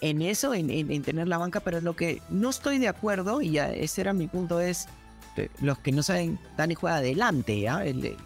[0.00, 3.40] en eso, en, en- en tener la banca, pero lo que no estoy de acuerdo,
[3.42, 4.88] y ya ese era mi punto, es
[5.36, 7.84] eh, los que no saben, Dani juega adelante, ¿ya?
[7.86, 8.16] El de-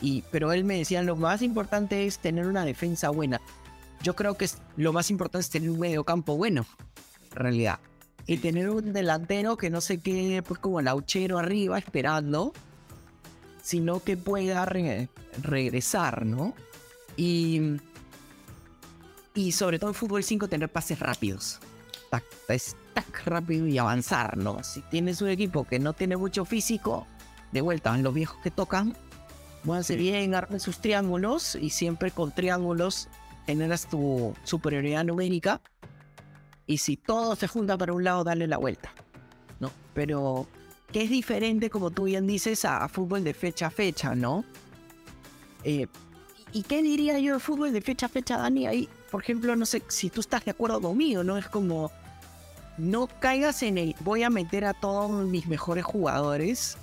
[0.00, 3.40] y, pero él me decía, lo más importante es tener una defensa buena
[4.02, 6.64] yo creo que lo más importante es tener un medio campo bueno,
[7.30, 7.80] en realidad.
[8.26, 12.52] Y tener un delantero que no se quede pues como el auchero arriba esperando,
[13.62, 15.08] sino que pueda re-
[15.42, 16.54] regresar, ¿no?
[17.16, 17.76] Y,
[19.34, 21.58] y sobre todo en fútbol 5 tener pases rápidos.
[22.10, 22.62] Tac, tac,
[22.94, 24.62] tac, rápido y avanzar, ¿no?
[24.64, 27.06] Si tienes un equipo que no tiene mucho físico,
[27.52, 28.96] de vuelta, los viejos que tocan,
[29.64, 33.08] muévanse bien, armen sus triángulos y siempre con triángulos
[33.46, 35.60] generas tu superioridad numérica.
[36.66, 38.92] Y si todo se junta para un lado, dale la vuelta.
[39.58, 39.70] ¿no?
[39.94, 40.46] Pero
[40.92, 44.44] que es diferente, como tú bien dices, a, a fútbol de fecha a fecha, ¿no?
[45.64, 45.86] Eh,
[46.52, 48.66] ¿Y qué diría yo de fútbol de fecha a fecha, Dani?
[48.66, 51.36] Ahí, por ejemplo, no sé si tú estás de acuerdo conmigo, ¿no?
[51.36, 51.92] Es como,
[52.76, 56.76] no caigas en el, voy a meter a todos mis mejores jugadores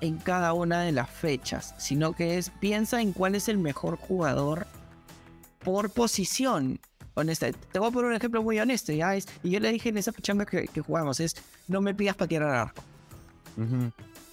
[0.00, 3.96] en cada una de las fechas, sino que es, piensa en cuál es el mejor
[3.96, 4.66] jugador
[5.64, 6.80] por posición.
[7.14, 9.88] Honesta, te voy a poner un ejemplo muy honesto, ya es, y yo le dije
[9.90, 11.34] en esa pichanga que, que jugamos, es,
[11.68, 12.82] no me pidas patear al arco.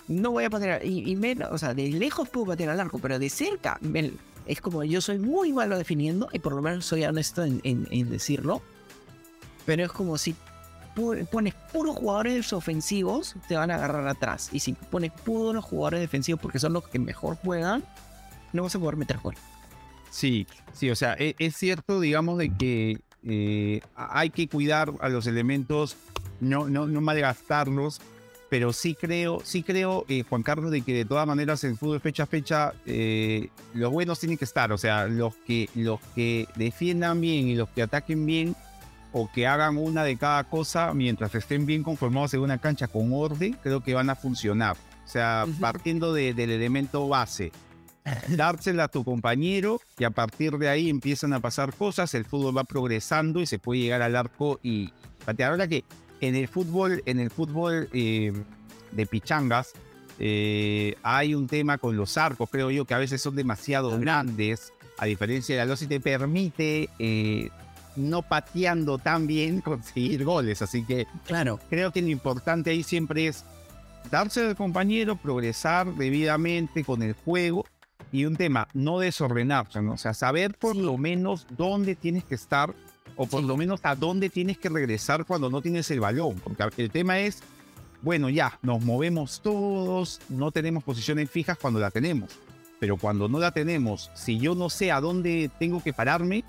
[0.07, 2.97] No voy a patear, y, y menos, o sea, de lejos puedo patear al arco,
[2.99, 4.13] pero de cerca, me-
[4.45, 7.87] es como yo soy muy malo definiendo, y por lo menos soy honesto en, en-
[7.91, 8.61] en decirlo,
[9.65, 10.33] pero es como si
[11.31, 16.41] pones puros jugadores ofensivos, te van a agarrar atrás, y si pones puros jugadores defensivos
[16.41, 17.83] porque son los que mejor juegan,
[18.53, 19.35] no vas a poder meter gol.
[20.09, 25.09] Sí, sí, o sea, e- es, cierto, digamos, de que eh, hay que cuidar a
[25.09, 25.97] los elementos,
[26.39, 28.01] no, no, no malgastarlos,
[28.49, 31.99] pero sí creo, sí creo, eh, Juan Carlos, de que de todas maneras en fútbol
[31.99, 36.47] fecha a fecha, eh, los buenos tienen que estar, o sea, los que, los que
[36.55, 38.55] defiendan bien y los que ataquen bien,
[39.13, 43.11] o que hagan una de cada cosa mientras estén bien conformados en una cancha con
[43.13, 44.75] orden, creo que van a funcionar.
[45.05, 47.51] O sea, partiendo de- del elemento base,
[48.29, 52.57] dársela a tu compañero y a partir de ahí empiezan a pasar cosas, el fútbol
[52.57, 54.91] va progresando y se puede llegar al arco y
[55.25, 55.51] patear.
[55.51, 55.83] Ahora que
[56.21, 58.33] en el fútbol, en el fútbol eh,
[58.91, 59.73] de pichangas,
[60.19, 64.73] eh, hay un tema con los arcos, creo yo, que a veces son demasiado grandes,
[64.97, 67.49] a diferencia de la losa y te permite eh,
[67.97, 70.61] no pateando tan bien conseguir goles.
[70.61, 71.59] Así que Claro.
[71.69, 73.43] creo que lo importante ahí siempre es
[74.11, 77.65] darse al compañero, progresar debidamente con el juego
[78.11, 79.93] y un tema, no desordenarse, ¿no?
[79.93, 80.81] O sea, saber por Sí.
[80.81, 82.73] lo menos dónde tienes que estar
[83.17, 83.47] o por Sí.
[83.47, 86.35] lo menos a dónde tienes que regresar cuando no tienes el balón.
[86.35, 87.39] Porque el tema es,
[88.01, 92.29] bueno, ya, nos movemos todos, no tenemos posiciones fijas cuando la tenemos.
[92.79, 96.43] Pero cuando no la tenemos, si yo no sé a dónde tengo que pararme,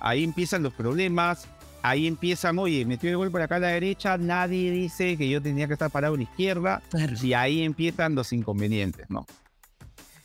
[0.00, 1.46] ahí empiezan los problemas,
[1.82, 5.40] ahí empiezan, oye, metió el gol por acá a la derecha, nadie dice que yo
[5.40, 6.82] tenía que estar parado a la izquierda,
[7.22, 9.26] y ahí empiezan los inconvenientes, ¿no?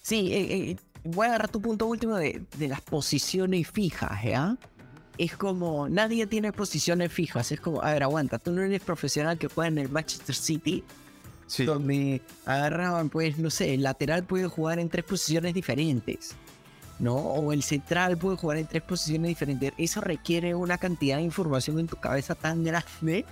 [0.02, 4.58] Sí, eh, eh, voy a agarrar tu punto último de, de las posiciones fijas, ¿ya?
[5.18, 9.38] Es como, nadie tiene posiciones fijas, es como, a ver, aguanta, tú no eres profesional
[9.38, 10.84] que juega en el Manchester City,
[11.48, 11.64] Sí.
[11.64, 16.34] donde agarraban, pues, no sé, el lateral puede jugar en tres posiciones diferentes,
[17.00, 17.16] ¿no?
[17.16, 19.74] O el central puede jugar en tres posiciones diferentes.
[19.78, 23.26] Eso requiere una cantidad de información en tu cabeza tan grande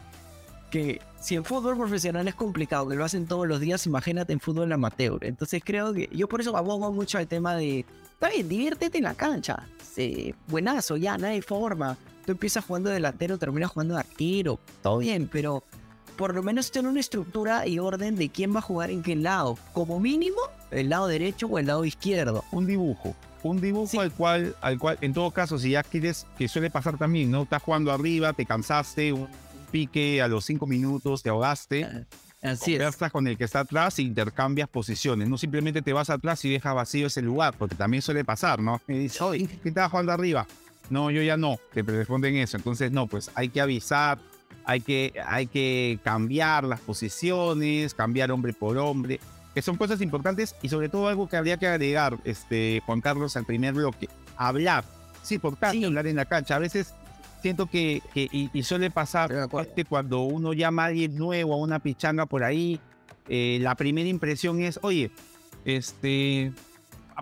[0.70, 4.40] que si en fútbol profesional es complicado, que lo hacen todos los días, imagínate en
[4.40, 5.24] fútbol amateur.
[5.24, 9.04] Entonces creo que yo por eso abogo mucho al tema de, está bien, diviértete en
[9.04, 9.68] la cancha.
[9.94, 11.96] Sí, buenazo, ya, no hay forma.
[12.26, 15.64] Tú empiezas jugando de delantero, terminas jugando de arquero, todo bien, pero
[16.18, 19.16] por lo menos tener una estructura y orden de quién va a jugar en qué
[19.16, 19.58] lado.
[19.74, 20.38] Como mínimo,
[20.72, 22.44] el lado derecho o el lado izquierdo.
[22.52, 23.16] un dibujo.
[23.44, 23.98] Un dibujo Sí.
[23.98, 27.44] al cual, al cual, en todo caso, si ya quieres, que suele pasar también, ¿no?
[27.44, 29.28] Estás jugando arriba, te cansaste, un
[29.72, 31.86] pique a los cinco minutos, te ahogaste.
[32.42, 32.80] Así es.
[32.80, 35.28] Conversas con el que está atrás e intercambias posiciones.
[35.30, 38.82] No simplemente te vas atrás y dejas vacío ese lugar, porque también suele pasar, ¿no?
[38.88, 40.46] Y dices, oye, ¿qué estaba jugando arriba?
[40.90, 41.58] No, yo ya no.
[41.74, 42.58] Te responden eso.
[42.58, 44.20] Entonces, no, pues hay que avisar,
[44.66, 49.20] hay que, hay que cambiar las posiciones, cambiar hombre por hombre,
[49.54, 53.38] que son cosas importantes y sobre todo algo que habría que agregar, este, Juan Carlos,
[53.38, 54.10] al primer bloque.
[54.38, 54.84] Hablar.
[55.24, 55.86] Es importante Sí.
[55.86, 56.56] hablar en la cancha.
[56.56, 56.94] A veces
[57.42, 61.58] siento que, que- y, y suele pasar este, cuando uno llama a alguien nuevo a
[61.58, 62.80] una pichanga por ahí,
[63.30, 65.12] eh, la primera impresión es, oye,
[65.66, 66.52] este,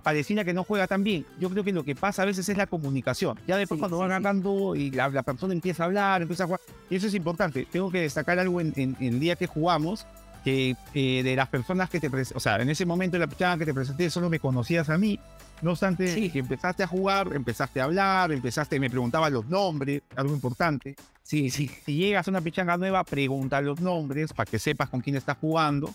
[0.03, 1.25] pareciera que no juega tan bien.
[1.39, 3.37] Yo creo que lo que pasa a veces es la comunicación.
[3.47, 4.13] Ya después Sí, cuando sí, van sí.
[4.23, 7.67] ganando y la, la persona empieza a hablar, empieza a jugar, y eso es importante.
[7.71, 10.05] Tengo que destacar algo en, en- en el día que jugamos,
[10.43, 13.57] que eh, de las personas que te o sea, en ese momento de la pichanga
[13.57, 15.19] que te presenté solo me conocías a mí.
[15.61, 16.31] No obstante, Sí.
[16.31, 20.95] que empezaste a jugar, empezaste a hablar, empezaste, me preguntabas los nombres, algo importante.
[21.21, 21.69] Sí, sí.
[21.85, 25.37] Si llegas a una pichanga nueva, pregunta los nombres para que sepas con quién estás
[25.39, 25.93] jugando.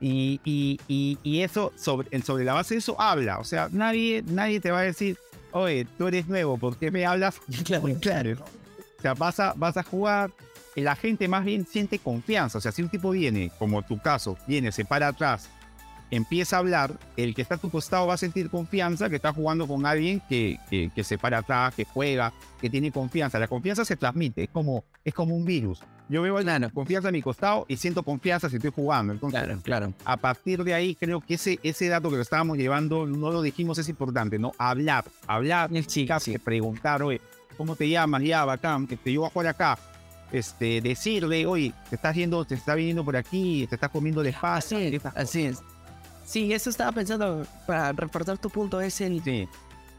[0.00, 3.38] Y, y- y- y eso, sobre, sobre la base de eso, habla.
[3.38, 5.16] O sea, nadie, nadie te va a decir,
[5.52, 7.36] oye, tú eres nuevo, ¿por qué me hablas?
[7.64, 8.32] Claro, claro.
[8.98, 10.30] O sea, vas a, vas a jugar.
[10.76, 12.58] La gente más bien siente confianza.
[12.58, 15.48] O sea, si un tipo viene, como tu caso, viene, se para atrás,
[16.10, 19.32] empieza a hablar, el que está a tu costado va a sentir confianza que está
[19.32, 23.38] jugando con alguien que, que, que se para atrás, que juega, que tiene confianza.
[23.38, 25.80] La confianza se transmite, es como, es como un virus.
[26.08, 26.70] Yo veo Claro.
[26.70, 29.12] confianza a mi costado y siento confianza si estoy jugando.
[29.12, 29.92] Entonces, Claro, claro.
[30.04, 33.40] a partir de ahí, creo que ese, ese dato que lo estábamos llevando, no lo
[33.42, 34.52] dijimos, es importante, ¿no?
[34.58, 37.20] Hablar, hablar, Sí, que preguntar, oye,
[37.56, 38.22] ¿cómo te llamas?
[38.22, 39.78] Ya, bacán, que te yo voy a jugar acá.
[40.32, 44.34] Este, decirle, oye, te estás yendo, te está viniendo por aquí, te estás comiendo de
[44.40, 45.58] Así es, así es.
[46.24, 49.46] Sí, eso estaba pensando, para reforzar tu punto, es el, Sí,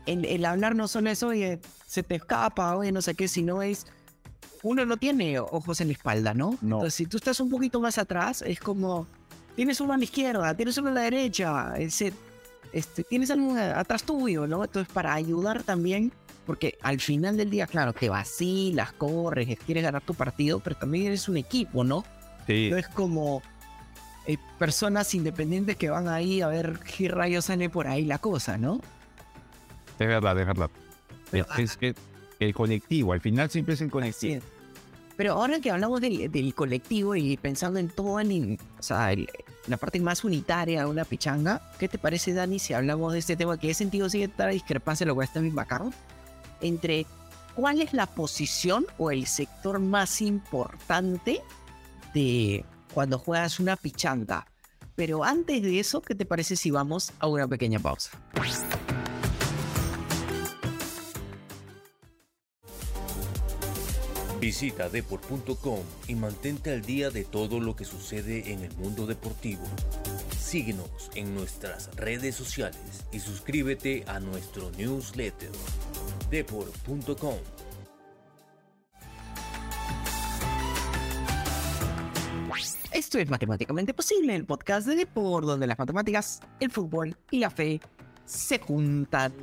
[0.05, 3.61] el, el hablar no solo eso, oye, se te escapa, oye, no sé qué, sino
[3.61, 3.85] es,
[4.63, 6.57] uno no tiene ojos en la espalda, ¿no?
[6.61, 6.77] No.
[6.77, 9.07] Entonces, si tú estás un poquito más atrás, es como,
[9.55, 12.13] tienes uno a la izquierda, tienes uno a la derecha, ese,
[12.73, 14.63] este, tienes algo atrás tuyo, ¿no?
[14.63, 16.11] Entonces, para ayudar también,
[16.45, 21.07] porque al final del día, claro, que vacilas, corres, quieres ganar tu partido, pero también
[21.07, 22.03] eres un equipo, ¿no?
[22.47, 22.69] sí.
[22.71, 23.41] No es como
[24.27, 28.57] eh, personas independientes que van ahí a ver qué rayos sale por ahí la cosa,
[28.57, 28.79] ¿no?
[29.99, 30.69] Es verdad, es verdad.
[31.31, 31.95] Pero, es, es que
[32.39, 34.43] el colectivo, al final siempre es el colectivo.
[35.17, 39.29] Pero ahora que hablamos del, del colectivo y pensando en todo el, o sea, el-
[39.67, 43.35] la parte más unitaria de una pichanga, ¿qué te parece, Dani, si hablamos de este
[43.35, 43.57] tema?
[43.57, 45.91] ¿Qué sentido sigue esta discrepancia, lo que está bien bacano?
[46.61, 47.05] Entre
[47.55, 51.41] cuál es la posición o el sector más importante
[52.13, 54.47] de cuando juegas una pichanga.
[54.95, 58.11] Pero antes de eso, ¿qué te parece si vamos a una pequeña pausa?
[64.39, 69.63] Visita deport.com y mantente al día de todo lo que sucede en el mundo deportivo.
[70.45, 75.49] Síguenos en nuestras redes sociales y suscríbete a nuestro newsletter.
[76.29, 77.39] deport.com
[82.91, 87.49] Esto es Matemáticamente Posible, el podcast de Depor, donde las matemáticas, el fútbol y la
[87.49, 87.81] fe
[88.23, 89.33] se juntan.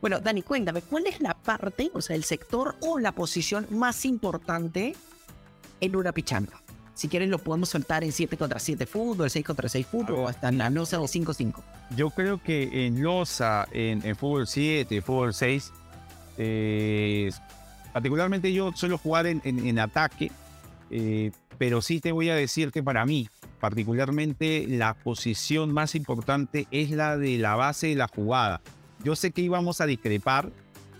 [0.00, 4.04] Bueno, Dani, cuéntame, ¿cuál es la parte, o sea, el sector o la posición más
[4.04, 4.94] importante
[5.80, 6.62] en una pichanga?
[6.94, 10.28] Si quieres lo podemos soltar en 7 contra 7 fútbol, 6 contra 6 fútbol, o
[10.28, 11.62] hasta en la nosa o 5-5.
[11.96, 15.72] Yo creo que en Losa, en, en fútbol 7, fútbol 6,
[16.38, 17.30] eh,
[17.92, 20.30] particularmente yo suelo jugar en, en- en ataque,
[20.90, 23.28] eh, pero sí te voy a decir que para mí,
[23.60, 28.60] particularmente la posición más importante es la de la base de la jugada.
[29.04, 30.50] Yo sé que íbamos a discrepar.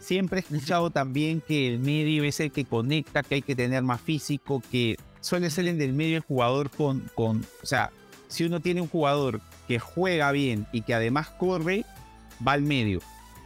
[0.01, 3.83] Siempre he escuchado también que el medio es el que conecta, que hay que tener
[3.83, 7.91] más físico, que suele ser el del medio el jugador con, con, o sea,
[8.29, 11.85] si uno tiene un jugador que juega bien y que además corre,
[12.47, 13.01] va al medio.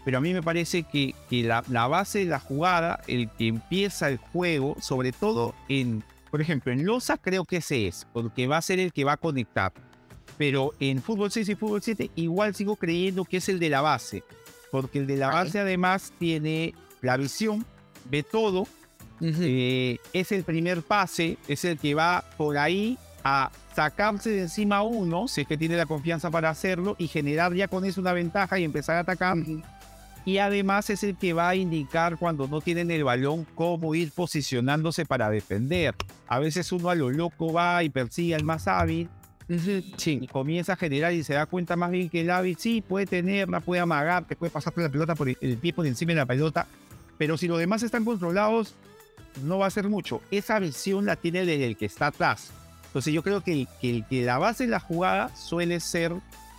[0.05, 3.49] Pero a mí me parece que, que la, la base de la jugada, el que
[3.49, 8.47] empieza el juego, sobre todo en, por ejemplo, en Losa creo que ese es, porque
[8.47, 9.73] va a ser el que va a conectar.
[10.37, 13.81] Pero en fútbol 6 y fútbol 7 igual sigo creyendo que es el de la
[13.81, 14.25] base,
[14.71, 17.65] porque el de la base además tiene la visión,
[18.11, 18.67] ve todo,
[19.41, 24.77] eh, es el primer pase, es el que va por ahí a sacarse de encima
[24.77, 28.01] a uno, si es que tiene la confianza para hacerlo, y generar ya con eso
[28.01, 29.37] una ventaja y empezar a atacar.
[30.27, 34.11] Y además es el que va a indicar cuando no tienen el balón cómo ir
[34.13, 35.95] posicionándose para defender.
[36.27, 39.09] A veces uno a lo loco va y persigue al más hábil
[39.47, 43.05] y comienza a generar y se da cuenta más bien que el hábil sí puede
[43.07, 46.17] tenerla, puede amagar, te puede pasar la pelota por el, el pie por encima de
[46.17, 46.67] la pelota,
[47.19, 48.75] pero si los demás están controlados,
[49.43, 50.21] no va a ser mucho.
[50.31, 52.51] Esa visión la tiene desde el que está atrás.
[52.87, 56.13] Entonces yo creo que, el- que, el- que la base de la jugada suele ser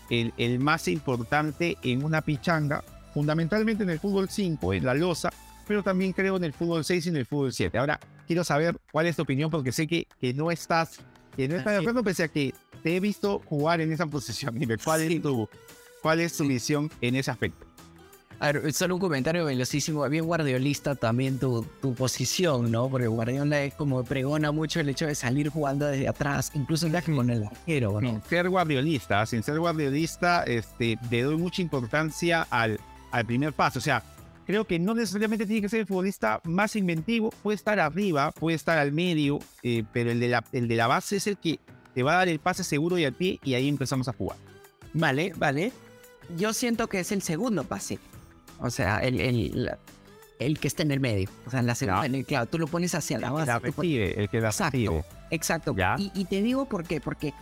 [0.09, 2.83] el, el más importante en una pichanga,
[3.13, 5.31] fundamentalmente en el fútbol 5, en la losa,
[5.67, 7.77] pero también creo en el fútbol 6 y en el fútbol 7.
[7.77, 10.99] Ahora, quiero saber cuál es tu opinión, porque sé que, que no estás,
[11.35, 14.59] que no estás de acuerdo, pese a que te he visto jugar en esa posición.
[14.59, 15.15] Dime, ¿cuál Sí.
[15.15, 15.49] es tu,
[16.03, 17.65] cuál es tu visión en ese aspecto?
[18.39, 22.89] A ver, solo un comentario velocísimo, bien guardiolista también tu, tu posición, ¿no?
[22.89, 27.01] Porque Guardiola es como pregona mucho el hecho de salir jugando desde atrás, incluso ya
[27.01, 28.09] con el arquero, ¿no?
[28.09, 32.79] Sin ser guardiolista, sin ser guardiolista, este, le doy mucha importancia al,
[33.11, 33.79] al primer paso.
[33.79, 34.03] O sea,
[34.45, 38.55] creo que no necesariamente tiene que ser el futbolista más inventivo, puede estar arriba, puede
[38.55, 41.59] estar al medio, eh, pero el de, la, el de la base es el que
[41.93, 44.37] te va a dar el pase seguro y al pie y ahí empezamos a jugar.
[44.93, 45.71] Vale, vale.
[46.37, 47.99] Yo siento que es el segundo pase.
[48.59, 49.71] O sea, el, el,
[50.39, 51.29] el que está en el medio.
[51.45, 53.47] O sea, en la segunda, en el- claro, tú lo pones hacia la base.
[53.47, 54.77] La tú pones- recibe, el que la Exacto.
[54.77, 55.03] recibe.
[55.31, 55.75] Exacto.
[56.13, 57.01] Y te digo por qué.
[57.01, 57.33] Porque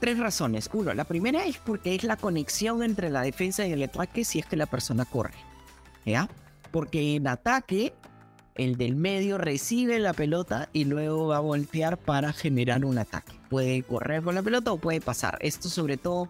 [0.00, 0.70] tres razones.
[0.72, 4.38] Uno, la primera es porque es la conexión entre la defensa y el ataque si
[4.38, 5.34] es que la persona corre.
[6.06, 6.28] ¿Ya?
[6.70, 7.92] Porque en ataque,
[8.54, 13.32] el del medio recibe la pelota y luego va a voltear para generar un ataque.
[13.50, 15.36] Puede correr con la pelota o puede pasar.
[15.40, 16.28] Esto sobre todo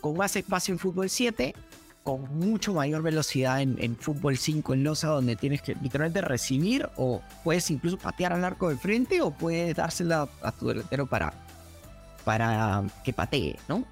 [0.00, 1.54] con más espacio en fútbol 7,
[2.02, 6.88] con mucho mayor velocidad en, en fútbol 5 en losa, donde tienes que literalmente recibir
[6.96, 11.32] o puedes incluso patear al arco de frente o puedes dársela a tu delantero para,
[12.24, 13.84] para que patee, ¿no?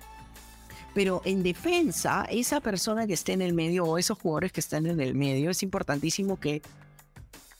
[0.92, 4.86] Pero en defensa, esa persona que esté en el medio o esos jugadores que están
[4.86, 6.62] en el medio, es importantísimo que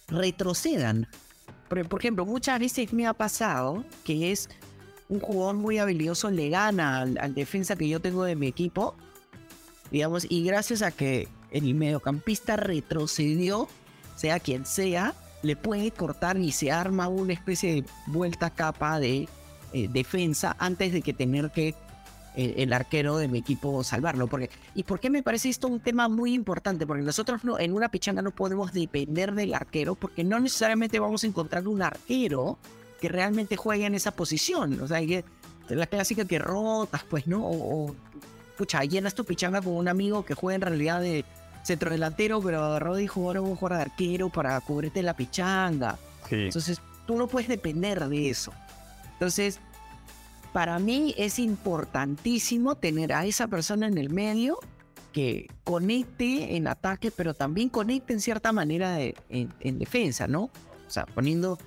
[0.08, 1.06] retrocedan
[1.68, 4.48] Por, ejemplo, muchas veces me ha pasado que es
[5.08, 8.96] un jugador muy habilidoso le gana al defensa que yo tengo de mi equipo,
[9.90, 13.68] digamos, y gracias a que el mediocampista retrocedió,
[14.16, 19.28] sea quien sea, le puede cortar y se arma una especie de vuelta capa de
[19.72, 21.74] eh, defensa antes de que tener que
[22.36, 24.26] eh, el arquero de mi equipo salvarlo.
[24.26, 26.86] Porque, ¿Y por qué me parece esto un tema muy importante?
[26.86, 31.24] Porque nosotros no, en una pichanga no podemos depender del arquero porque no necesariamente vamos
[31.24, 32.58] a encontrar un arquero
[33.00, 34.80] que realmente juegue en esa posición.
[34.80, 35.24] O sea, que,
[35.68, 37.46] la clásica que rotas, pues, ¿no?
[37.46, 37.96] O, o
[38.60, 41.24] pucha, llenas tu pichanga con un amigo que juega en realidad de
[41.62, 45.14] centro delantero, pero agarró y dijo, ahora voy a jugar de arquero para cubrirte la
[45.16, 45.98] pichanga.
[46.28, 46.36] Sí.
[46.44, 48.52] Entonces, tú no puedes depender de eso.
[49.14, 49.60] Entonces,
[50.52, 54.58] para mí es importantísimo tener a esa persona en el medio
[55.12, 60.44] que conecte en ataque, pero también conecte en cierta manera de- en, en defensa, ¿no?
[60.44, 61.58] O sea, poniendo,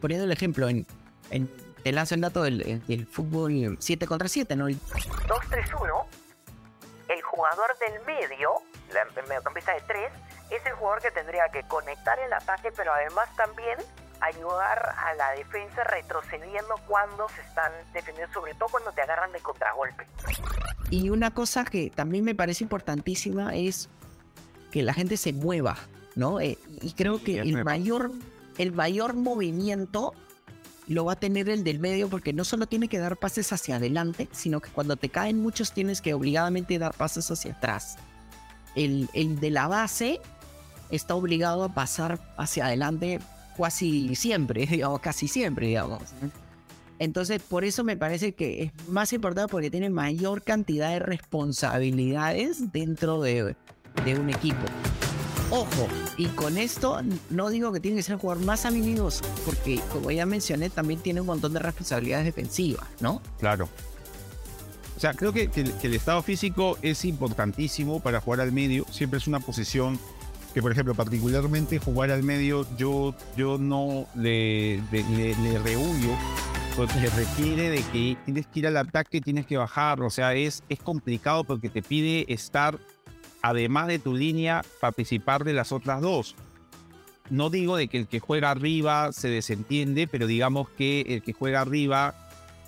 [0.00, 0.84] poniendo el ejemplo, en,
[1.30, 1.48] en-
[1.82, 4.68] te lanzo el dato del, del fútbol 7 contra 7, ¿no?
[4.68, 4.76] 2-3-1,
[6.28, 6.29] el
[7.40, 8.50] jugador del medio,
[8.92, 10.12] la- el mediocampista de 3,
[10.50, 13.78] es el jugador que tendría que conectar el ataque, pero además también
[14.20, 19.40] ayudar a la defensa retrocediendo cuando se están defendiendo, sobre todo cuando te agarran de
[19.40, 20.06] contragolpe.
[20.90, 23.88] Y una cosa que también me parece importantísima es
[24.70, 25.76] que la gente se mueva,
[26.16, 26.40] ¿no?
[26.40, 28.10] Eh, y creo que el mayor,
[28.58, 30.12] el mayor movimiento
[30.90, 33.76] lo va a tener el del medio porque no solo tiene que dar pases hacia
[33.76, 37.96] adelante, sino que cuando te caen muchos tienes que obligadamente dar pases hacia atrás.
[38.74, 40.20] El, el de la base
[40.90, 43.20] está obligado a pasar hacia adelante
[43.56, 46.02] casi siempre, digamos, casi siempre, digamos.
[46.98, 52.72] Entonces, por eso me parece que es más importante porque tiene mayor cantidad de responsabilidades
[52.72, 53.54] dentro de,
[54.04, 54.66] de un equipo.
[55.50, 59.80] Ojo, y con esto no digo que tiene que ser el jugador más habilidoso, porque
[59.92, 63.20] como ya mencioné, también tiene un montón de responsabilidades defensivas, ¿no?
[63.40, 63.68] Claro.
[64.96, 65.50] O sea, creo que,
[65.82, 68.84] el- estado físico es importantísimo para jugar al medio.
[68.92, 69.98] Siempre es una posición
[70.54, 76.10] que, por ejemplo, particularmente jugar al medio, yo, yo no le, le, le, le rehuyo,
[76.76, 80.02] porque requiere de que tienes que ir al ataque, tienes que bajar.
[80.02, 82.78] O sea, es, es complicado porque te pide estar,
[83.42, 86.34] además de tu línea, participar de las otras dos.
[87.28, 91.32] No digo de que el que juega arriba se desentiende, pero digamos que el que
[91.32, 92.14] juega arriba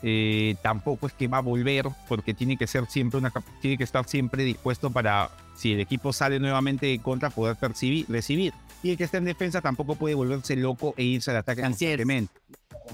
[0.04, 3.84] eh, tampoco es que va a volver porque tiene que ser siempre una tiene que
[3.84, 8.52] estar siempre dispuesto para si el equipo sale nuevamente de contra poder percibir recibir.
[8.82, 12.32] Y el que está en defensa tampoco puede volverse loco e irse al ataque constantemente.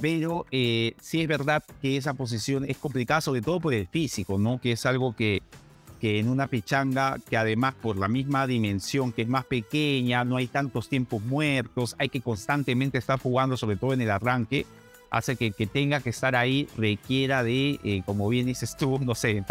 [0.02, 4.38] Pero eh, sí es verdad que esa posición es complicada sobre todo por el físico
[4.38, 5.42] no que es algo que
[5.98, 10.36] que en una pichanga que además por la misma dimensión que es más pequeña no
[10.36, 14.64] hay tantos tiempos muertos hay que constantemente estar jugando sobre todo en el arranque
[15.10, 19.14] hace que, que tenga que estar ahí requiera de, eh, como bien dices tú, no
[19.14, 19.42] sé,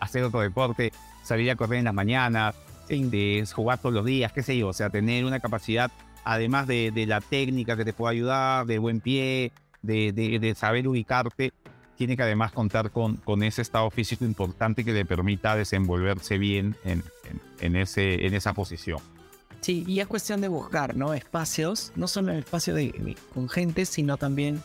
[0.00, 0.92] hacer otro deporte,
[1.22, 2.54] salir a correr en las mañanas,
[2.88, 5.90] de jugar todos los días, qué sé yo, o sea, tener una capacidad,
[6.24, 9.52] además de, de la técnica que te pueda ayudar, de buen pie,
[9.82, 11.52] de, de- de saber ubicarte,
[11.96, 16.76] tiene que además contar con, con ese estado físico importante que le permita desenvolverse bien
[16.84, 18.98] en, en- en ese, en esa posición.
[19.60, 21.14] Sí, y es cuestión de buscar, ¿no?
[21.14, 24.60] Espacios, no solo el espacio de, de- con gente, sino también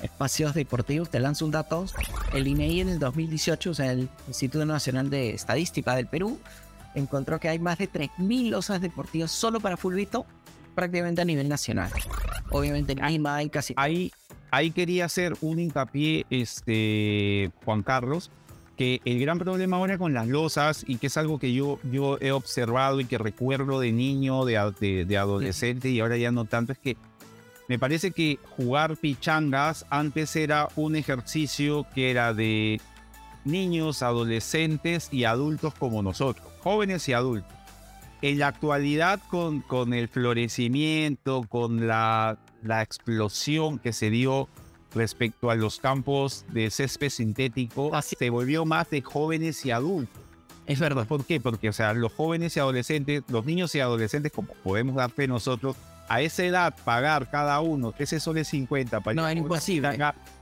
[0.00, 1.10] espacios deportivos.
[1.10, 1.86] Te lanzo un dato.
[2.32, 6.38] El INEI en el 2018, o sea, el Instituto Nacional de Estadística del Perú,
[6.94, 10.24] encontró que hay más de 3.000 losas deportivas solo para fulbito,
[10.78, 11.90] prácticamente a nivel nacional.
[12.50, 13.74] Obviamente en Lima hay casi...
[13.76, 14.12] ahí,
[14.70, 18.30] quería hacer un hincapié, este, Juan Carlos,
[18.76, 22.16] que el gran problema ahora con las losas, y que es algo que yo, yo
[22.20, 26.70] he observado y que recuerdo de niño, de, de adolescente, y ahora ya no tanto,
[26.70, 26.96] es que
[27.66, 32.80] me parece que jugar pichangas antes era un ejercicio que era de
[33.44, 37.57] niños, adolescentes y adultos como nosotros, jóvenes y adultos.
[38.22, 44.48] En la actualidad, con, con el florecimiento, con la, la explosión que se dio
[44.94, 50.20] respecto a los campos de césped sintético, Así- se volvió más de jóvenes y adultos.
[50.66, 51.06] Es verdad.
[51.06, 51.40] ¿Por qué?
[51.40, 55.26] Porque, o sea, los jóvenes y adolescentes, los niños y adolescentes, como podemos dar fe
[55.28, 55.76] nosotros,
[56.10, 59.88] a esa edad pagar cada uno 13 soles 50 para No, una imposible.
[59.90, 59.94] es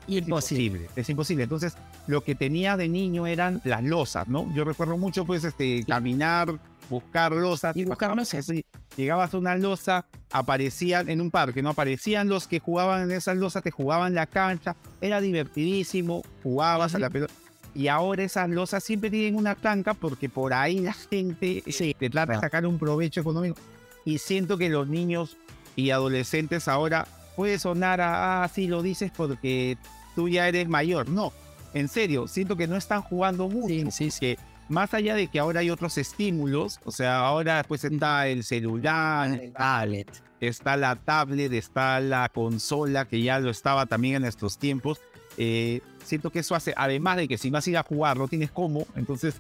[0.09, 0.27] Imposible.
[0.27, 0.89] imposible.
[0.97, 1.43] Es imposible.
[1.45, 4.53] Entonces, lo que tenía de niño eran las losas, ¿no?
[4.55, 6.55] Yo recuerdo mucho, pues, este, caminar,
[6.89, 7.77] buscar losas.
[7.77, 8.51] Y buscar losas.
[8.97, 11.71] Llegabas a una losa, aparecían en un parque, ¿no?
[11.71, 16.99] Aparecían los que jugaban en esas losas, te jugaban la cancha, era divertidísimo, jugabas a
[16.99, 17.33] la pelota.
[17.75, 22.09] Y ahora esas losas siempre tienen una canca porque por ahí la gente Sí, te
[22.09, 23.57] trata de sacar un provecho económico.
[24.05, 25.37] Y siento que los niños
[25.75, 27.07] y adolescentes ahora
[27.37, 29.77] puede sonar a, ah, sí, lo dices porque
[30.15, 31.11] tú ya eres mayor.
[31.11, 31.35] No,
[31.75, 33.91] en serio, siento que no están jugando mucho.
[33.91, 34.39] Sí, sí, Que
[34.69, 39.31] más allá de que ahora hay otros estímulos, o sea, ahora pues está el celular,
[39.41, 40.23] El tablet.
[40.41, 45.01] está la tablet, está la consola, que ya lo estaba también en nuestros tiempos.
[45.39, 48.27] Eh, siento que eso hace, además de que si vas a ir a jugar no
[48.29, 49.35] tienes cómo, entonces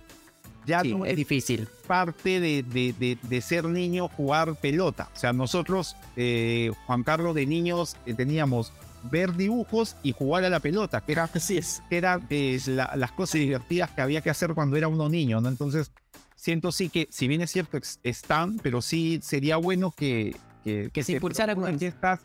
[0.66, 1.68] ya Sí, no es difícil.
[1.87, 5.09] parte de, de- de- de ser niño jugar pelota.
[5.14, 8.72] O sea, nosotros, eh, Juan Carlos, de niños eh, teníamos
[9.05, 11.82] ver dibujos y jugar a la pelota, que era, Así es.
[11.88, 15.40] que era eh, la- las cosas divertidas que había que hacer cuando era uno niño,
[15.40, 15.49] ¿no?
[15.49, 15.92] Entonces,
[16.34, 20.36] siento sí que, si bien es cierto, están, pero sí sería bueno que...
[20.64, 22.20] Que, Que se impulsara con procuren que estas,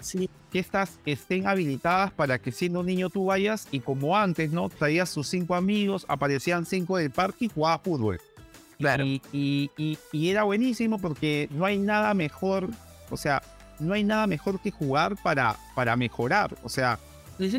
[0.51, 4.67] que estas estén habilitadas para que siendo niño tú vayas y como antes, ¿no?
[4.67, 8.19] Traías sus cinco amigos, aparecían cinco del parque y jugabas fútbol.
[8.79, 9.05] Claro.
[9.05, 12.67] Y, y- y- y era buenísimo porque no hay nada mejor,
[13.11, 13.43] o sea,
[13.81, 16.55] no hay nada mejor que jugar para, para mejorar.
[16.63, 16.99] O sea,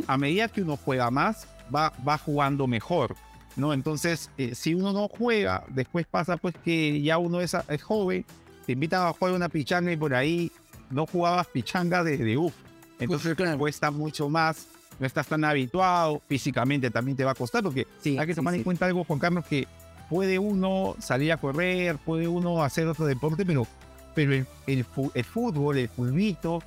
[0.06, 3.14] a medida que uno juega más, va, va jugando mejor.
[3.56, 3.72] ¿no?
[3.72, 8.24] Entonces, eh, si uno no juega, después pasa pues que ya uno es, es joven,
[8.64, 10.50] te invitan a jugar una pichanga y por ahí
[10.90, 12.54] no jugabas pichanga desde uff.
[12.98, 14.68] Entonces cuesta mucho más,
[15.00, 18.36] no estás tan habituado, físicamente también te va a costar porque Sí, hay que sí,
[18.36, 18.64] tomar en sí.
[18.64, 19.66] cuenta algo, Juan Carlos, que
[20.08, 23.66] puede uno salir a correr, puede uno hacer otro deporte, pero,
[24.14, 24.84] pero el, el,
[25.14, 26.62] el fútbol, el fulbito,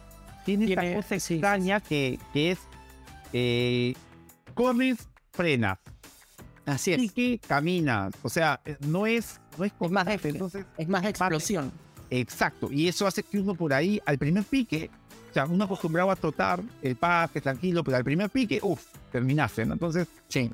[0.46, 2.60] tiene, Tiene- esta cosa sí, sí, extraña que, que es
[3.34, 3.94] eh,
[4.54, 4.98] corres,
[5.34, 5.78] frenas,
[6.66, 7.02] Así es.
[7.04, 8.14] y que caminas.
[8.24, 11.72] O sea, no es, no es Es más entonces Es más explosión.
[12.10, 14.90] Exacto, y eso hace que uno por ahí, al primer pique,
[15.32, 19.66] o sea, uno acostumbrado a trotar el pase tranquilo, pero al primer pique, uff, terminaste,
[19.66, 19.74] ¿no?
[19.74, 20.50] Entonces, Sí.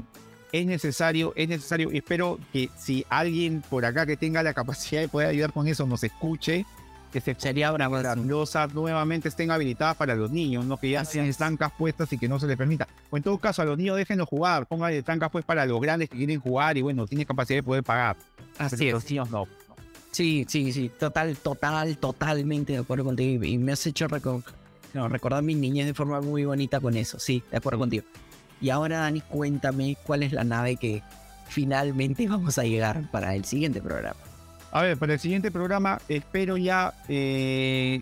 [0.54, 5.02] es necesario, es necesario, y espero que si alguien por acá que tenga la capacidad
[5.02, 6.66] de poder ayudar con eso nos escuche,
[7.12, 8.02] que se Sería bravo.
[8.02, 11.32] las losas nuevamente estén habilitadas para los niños, no que ya sean es.
[11.32, 12.88] estancas puestas y que no se les permita.
[13.10, 16.10] O en todo caso, a los niños déjenlos jugar, pongan estancas pues para los grandes
[16.10, 18.16] que quieren jugar y bueno, tienen capacidad de poder pagar.
[18.58, 19.04] Así Pero es.
[19.04, 19.48] los niños no.
[20.12, 23.44] Sí, sí, sí, total, total, totalmente de acuerdo contigo.
[23.46, 24.44] Y me has hecho reco-
[24.94, 27.18] no, recordar mi niñez de forma muy bonita con eso.
[27.20, 28.04] Sí, de acuerdo contigo.
[28.60, 31.02] Y ahora, Dani, cuéntame cuál es la nave que
[31.48, 34.16] finalmente vamos a llegar para el siguiente programa.
[34.72, 38.02] A ver, para el siguiente programa espero ya, eh,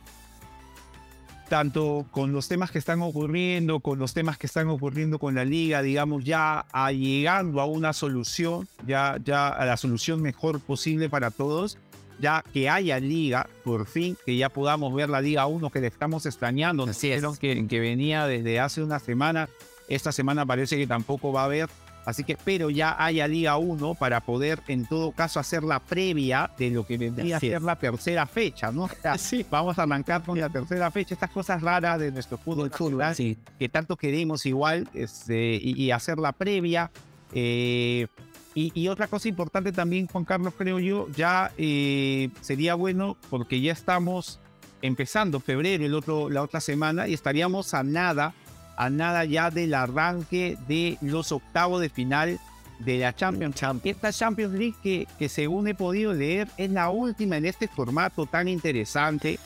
[1.49, 5.43] tanto con los temas que están ocurriendo, con los temas que están ocurriendo con la
[5.43, 11.09] liga, digamos, ya a llegando a una solución, ya, ya a la solución mejor posible
[11.09, 11.77] para todos,
[12.19, 15.87] ya que haya liga, por fin, que ya podamos ver la Liga 1 que le
[15.87, 16.83] estamos extrañando.
[16.83, 17.23] Así es.
[17.39, 19.49] que, que venía desde hace una semana,
[19.87, 21.69] esta semana parece que tampoco va a haber.
[22.09, 26.51] Así que espero ya haya Liga 1 para poder en todo caso hacer la previa
[26.57, 28.83] de lo que vendría a ser la tercera fecha, ¿no?
[28.83, 29.15] O sea,
[29.49, 33.37] Vamos a arrancar con la tercera fecha, estas cosas raras de nuestro fútbol, nacional, Sí,
[33.57, 36.91] que tanto queremos igual este, y, y hacer la previa.
[37.33, 38.07] eh,
[38.55, 43.61] y, y otra cosa importante también, Juan Carlos, creo yo, ya eh, sería bueno porque
[43.61, 44.39] ya estamos
[44.81, 48.33] empezando febrero, el otro, la otra semana, y estaríamos a nada,
[48.79, 52.39] a nada ya del arranque de los octavos de final
[52.79, 53.61] de la Champions.
[53.83, 58.25] Esta Champions League que, que según he podido leer es la última en este formato
[58.25, 59.37] tan interesante.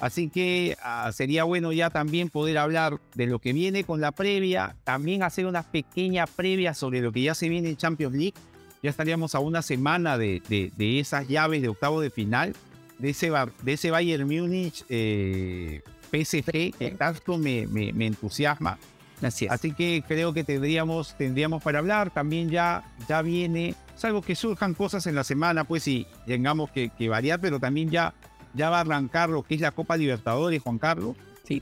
[0.00, 4.12] Así que ah, sería bueno ya también poder hablar de lo que viene con la
[4.12, 8.34] previa, también hacer una pequeña previa sobre lo que ya se viene en Champions League.
[8.82, 12.56] Ya estaríamos a una semana de, de- de esas llaves de octavo de final,
[12.98, 13.30] de ese,
[13.62, 18.78] de ese Bayern Múnich eh, PSG que tanto me, me- me entusiasma.
[19.22, 19.50] así es.
[19.50, 22.10] Así que creo que tendríamos, tendríamos para hablar.
[22.10, 26.90] También ya, ya viene, salvo que surjan cosas en la semana, pues y tengamos que,
[26.90, 28.14] que variar, pero también ya,
[28.54, 31.16] ya va a arrancar lo que es la Copa Libertadores, Juan Carlos.
[31.46, 31.60] Sí,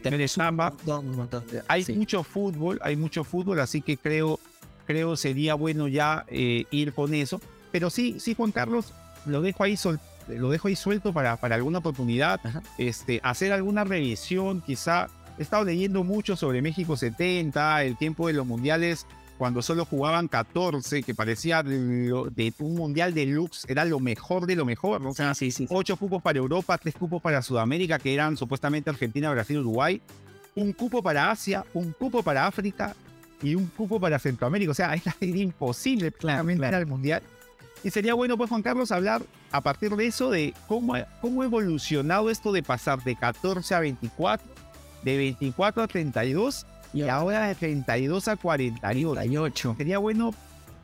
[1.40, 1.92] de- Hay sí.
[1.94, 4.38] mucho fútbol, hay mucho fútbol, así que creo,
[4.86, 7.40] creo sería bueno ya eh, ir con eso.
[7.72, 8.92] Pero sí, sí, Juan Carlos,
[9.26, 12.40] lo dejo ahí sol- lo dejo ahí suelto para, para alguna oportunidad.
[12.44, 12.62] Ajá.
[12.78, 15.08] Este, hacer alguna revisión, quizá.
[15.38, 19.06] He estado leyendo mucho sobre México 70, el tiempo de los mundiales,
[19.38, 24.46] cuando solo jugaban 14, que parecía de, lo- de un mundial deluxe, era lo mejor
[24.46, 25.00] de lo mejor.
[25.00, 25.10] ¿no?
[25.10, 25.74] O sea, sí, sí, sí.
[25.74, 30.02] ocho cupos para Europa, tres cupos para Sudamérica, que eran supuestamente Argentina, Brasil, Uruguay,
[30.56, 32.96] un cupo para Asia, un cupo para África
[33.40, 34.72] y un cupo para Centroamérica.
[34.72, 36.78] O sea, era imposible claramente claro.
[36.78, 37.22] al Mundial.
[37.84, 39.22] Y sería bueno, pues, Juan Carlos, hablar
[39.52, 43.80] a partir de eso de cómo, cómo ha evolucionado esto de pasar de 14 a
[43.80, 44.46] 24,
[45.04, 49.74] de 24 a 32 y ahora de 32 a 48 48.
[49.76, 50.34] sería bueno,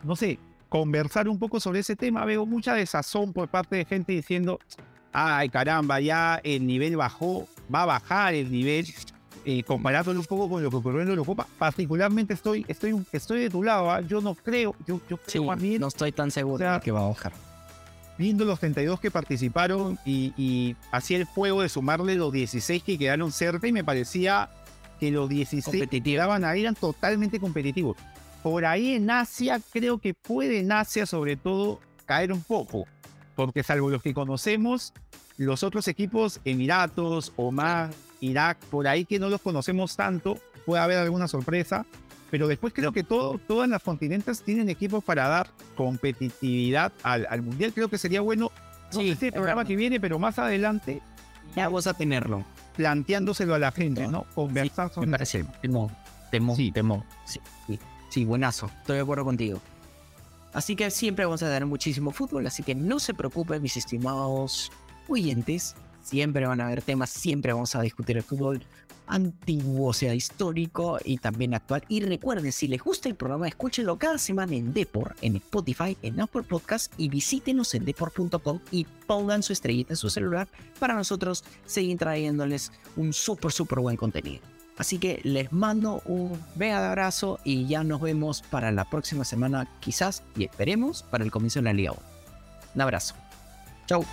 [0.02, 0.38] no sé,
[0.68, 2.24] conversar un poco sobre ese tema.
[2.24, 4.60] Veo mucha desazón por parte de gente diciendo,
[5.12, 8.86] ay caramba, ya el nivel bajó, va a bajar el nivel.
[9.44, 13.40] Eh, comparándolo un poco con lo que ocurrió en la Eurocopa, particularmente estoy, estoy, estoy
[13.40, 14.00] de tu lado, ¿ah?
[14.00, 16.74] yo no creo, yo, yo Sí, creo más bien, no estoy tan seguro o sea,
[16.74, 17.32] de que va a bajar.
[18.16, 22.98] viendo los 32 que participaron y, y hacía el juego de sumarle los 16 que
[22.98, 24.48] quedaron cerca y me parecía
[25.00, 27.96] que los 16 que quedaban ahí eran totalmente competitivos.
[28.42, 32.84] Por ahí en Asia, creo que puede en Asia sobre todo caer un poco,
[33.34, 34.92] porque salvo los que conocemos,
[35.36, 37.90] los otros equipos, Emiratos, Omar,
[38.24, 41.84] Irak, por ahí que no los conocemos tanto, puede haber alguna sorpresa,
[42.30, 47.42] pero después creo que todo, todas las continentes tienen equipos para dar competitividad al, al
[47.42, 47.72] Mundial.
[47.72, 48.50] Creo que sería bueno,
[48.92, 49.68] no Sí, sé si el es programa verdad.
[49.68, 51.00] que viene, pero más adelante,
[51.56, 52.44] Ya vamos a tenerlo.
[52.76, 54.24] planteándoselo a la gente, ¿no?
[54.34, 55.44] Conversar Me sobre parece.
[55.62, 55.90] Temo,
[56.30, 56.72] temo, Sí.
[56.72, 57.04] temo.
[57.24, 57.78] Sí, sí,
[58.10, 58.70] sí, buenazo.
[58.80, 59.60] Estoy de acuerdo contigo.
[60.52, 64.70] Así que siempre vamos a tener muchísimo fútbol, así que no se preocupen, mis estimados
[65.08, 65.74] oyentes.
[66.04, 68.62] Siempre van a haber temas, siempre vamos a discutir el fútbol
[69.06, 71.82] antiguo, o sea, histórico y también actual.
[71.88, 76.20] Y recuerden, si les gusta el programa, escúchenlo cada semana en Depor, en Spotify, en
[76.20, 80.46] Apple Podcast y visítenos en depor.com y pongan su estrellita en su celular
[80.78, 84.42] para nosotros seguir trayéndoles un súper, súper buen contenido.
[84.76, 89.68] Así que les mando un mega abrazo y ya nos vemos para la próxima semana,
[89.80, 92.00] quizás y esperemos para el comienzo de la Liga 1.
[92.74, 93.14] Un abrazo.
[93.86, 94.04] Chau.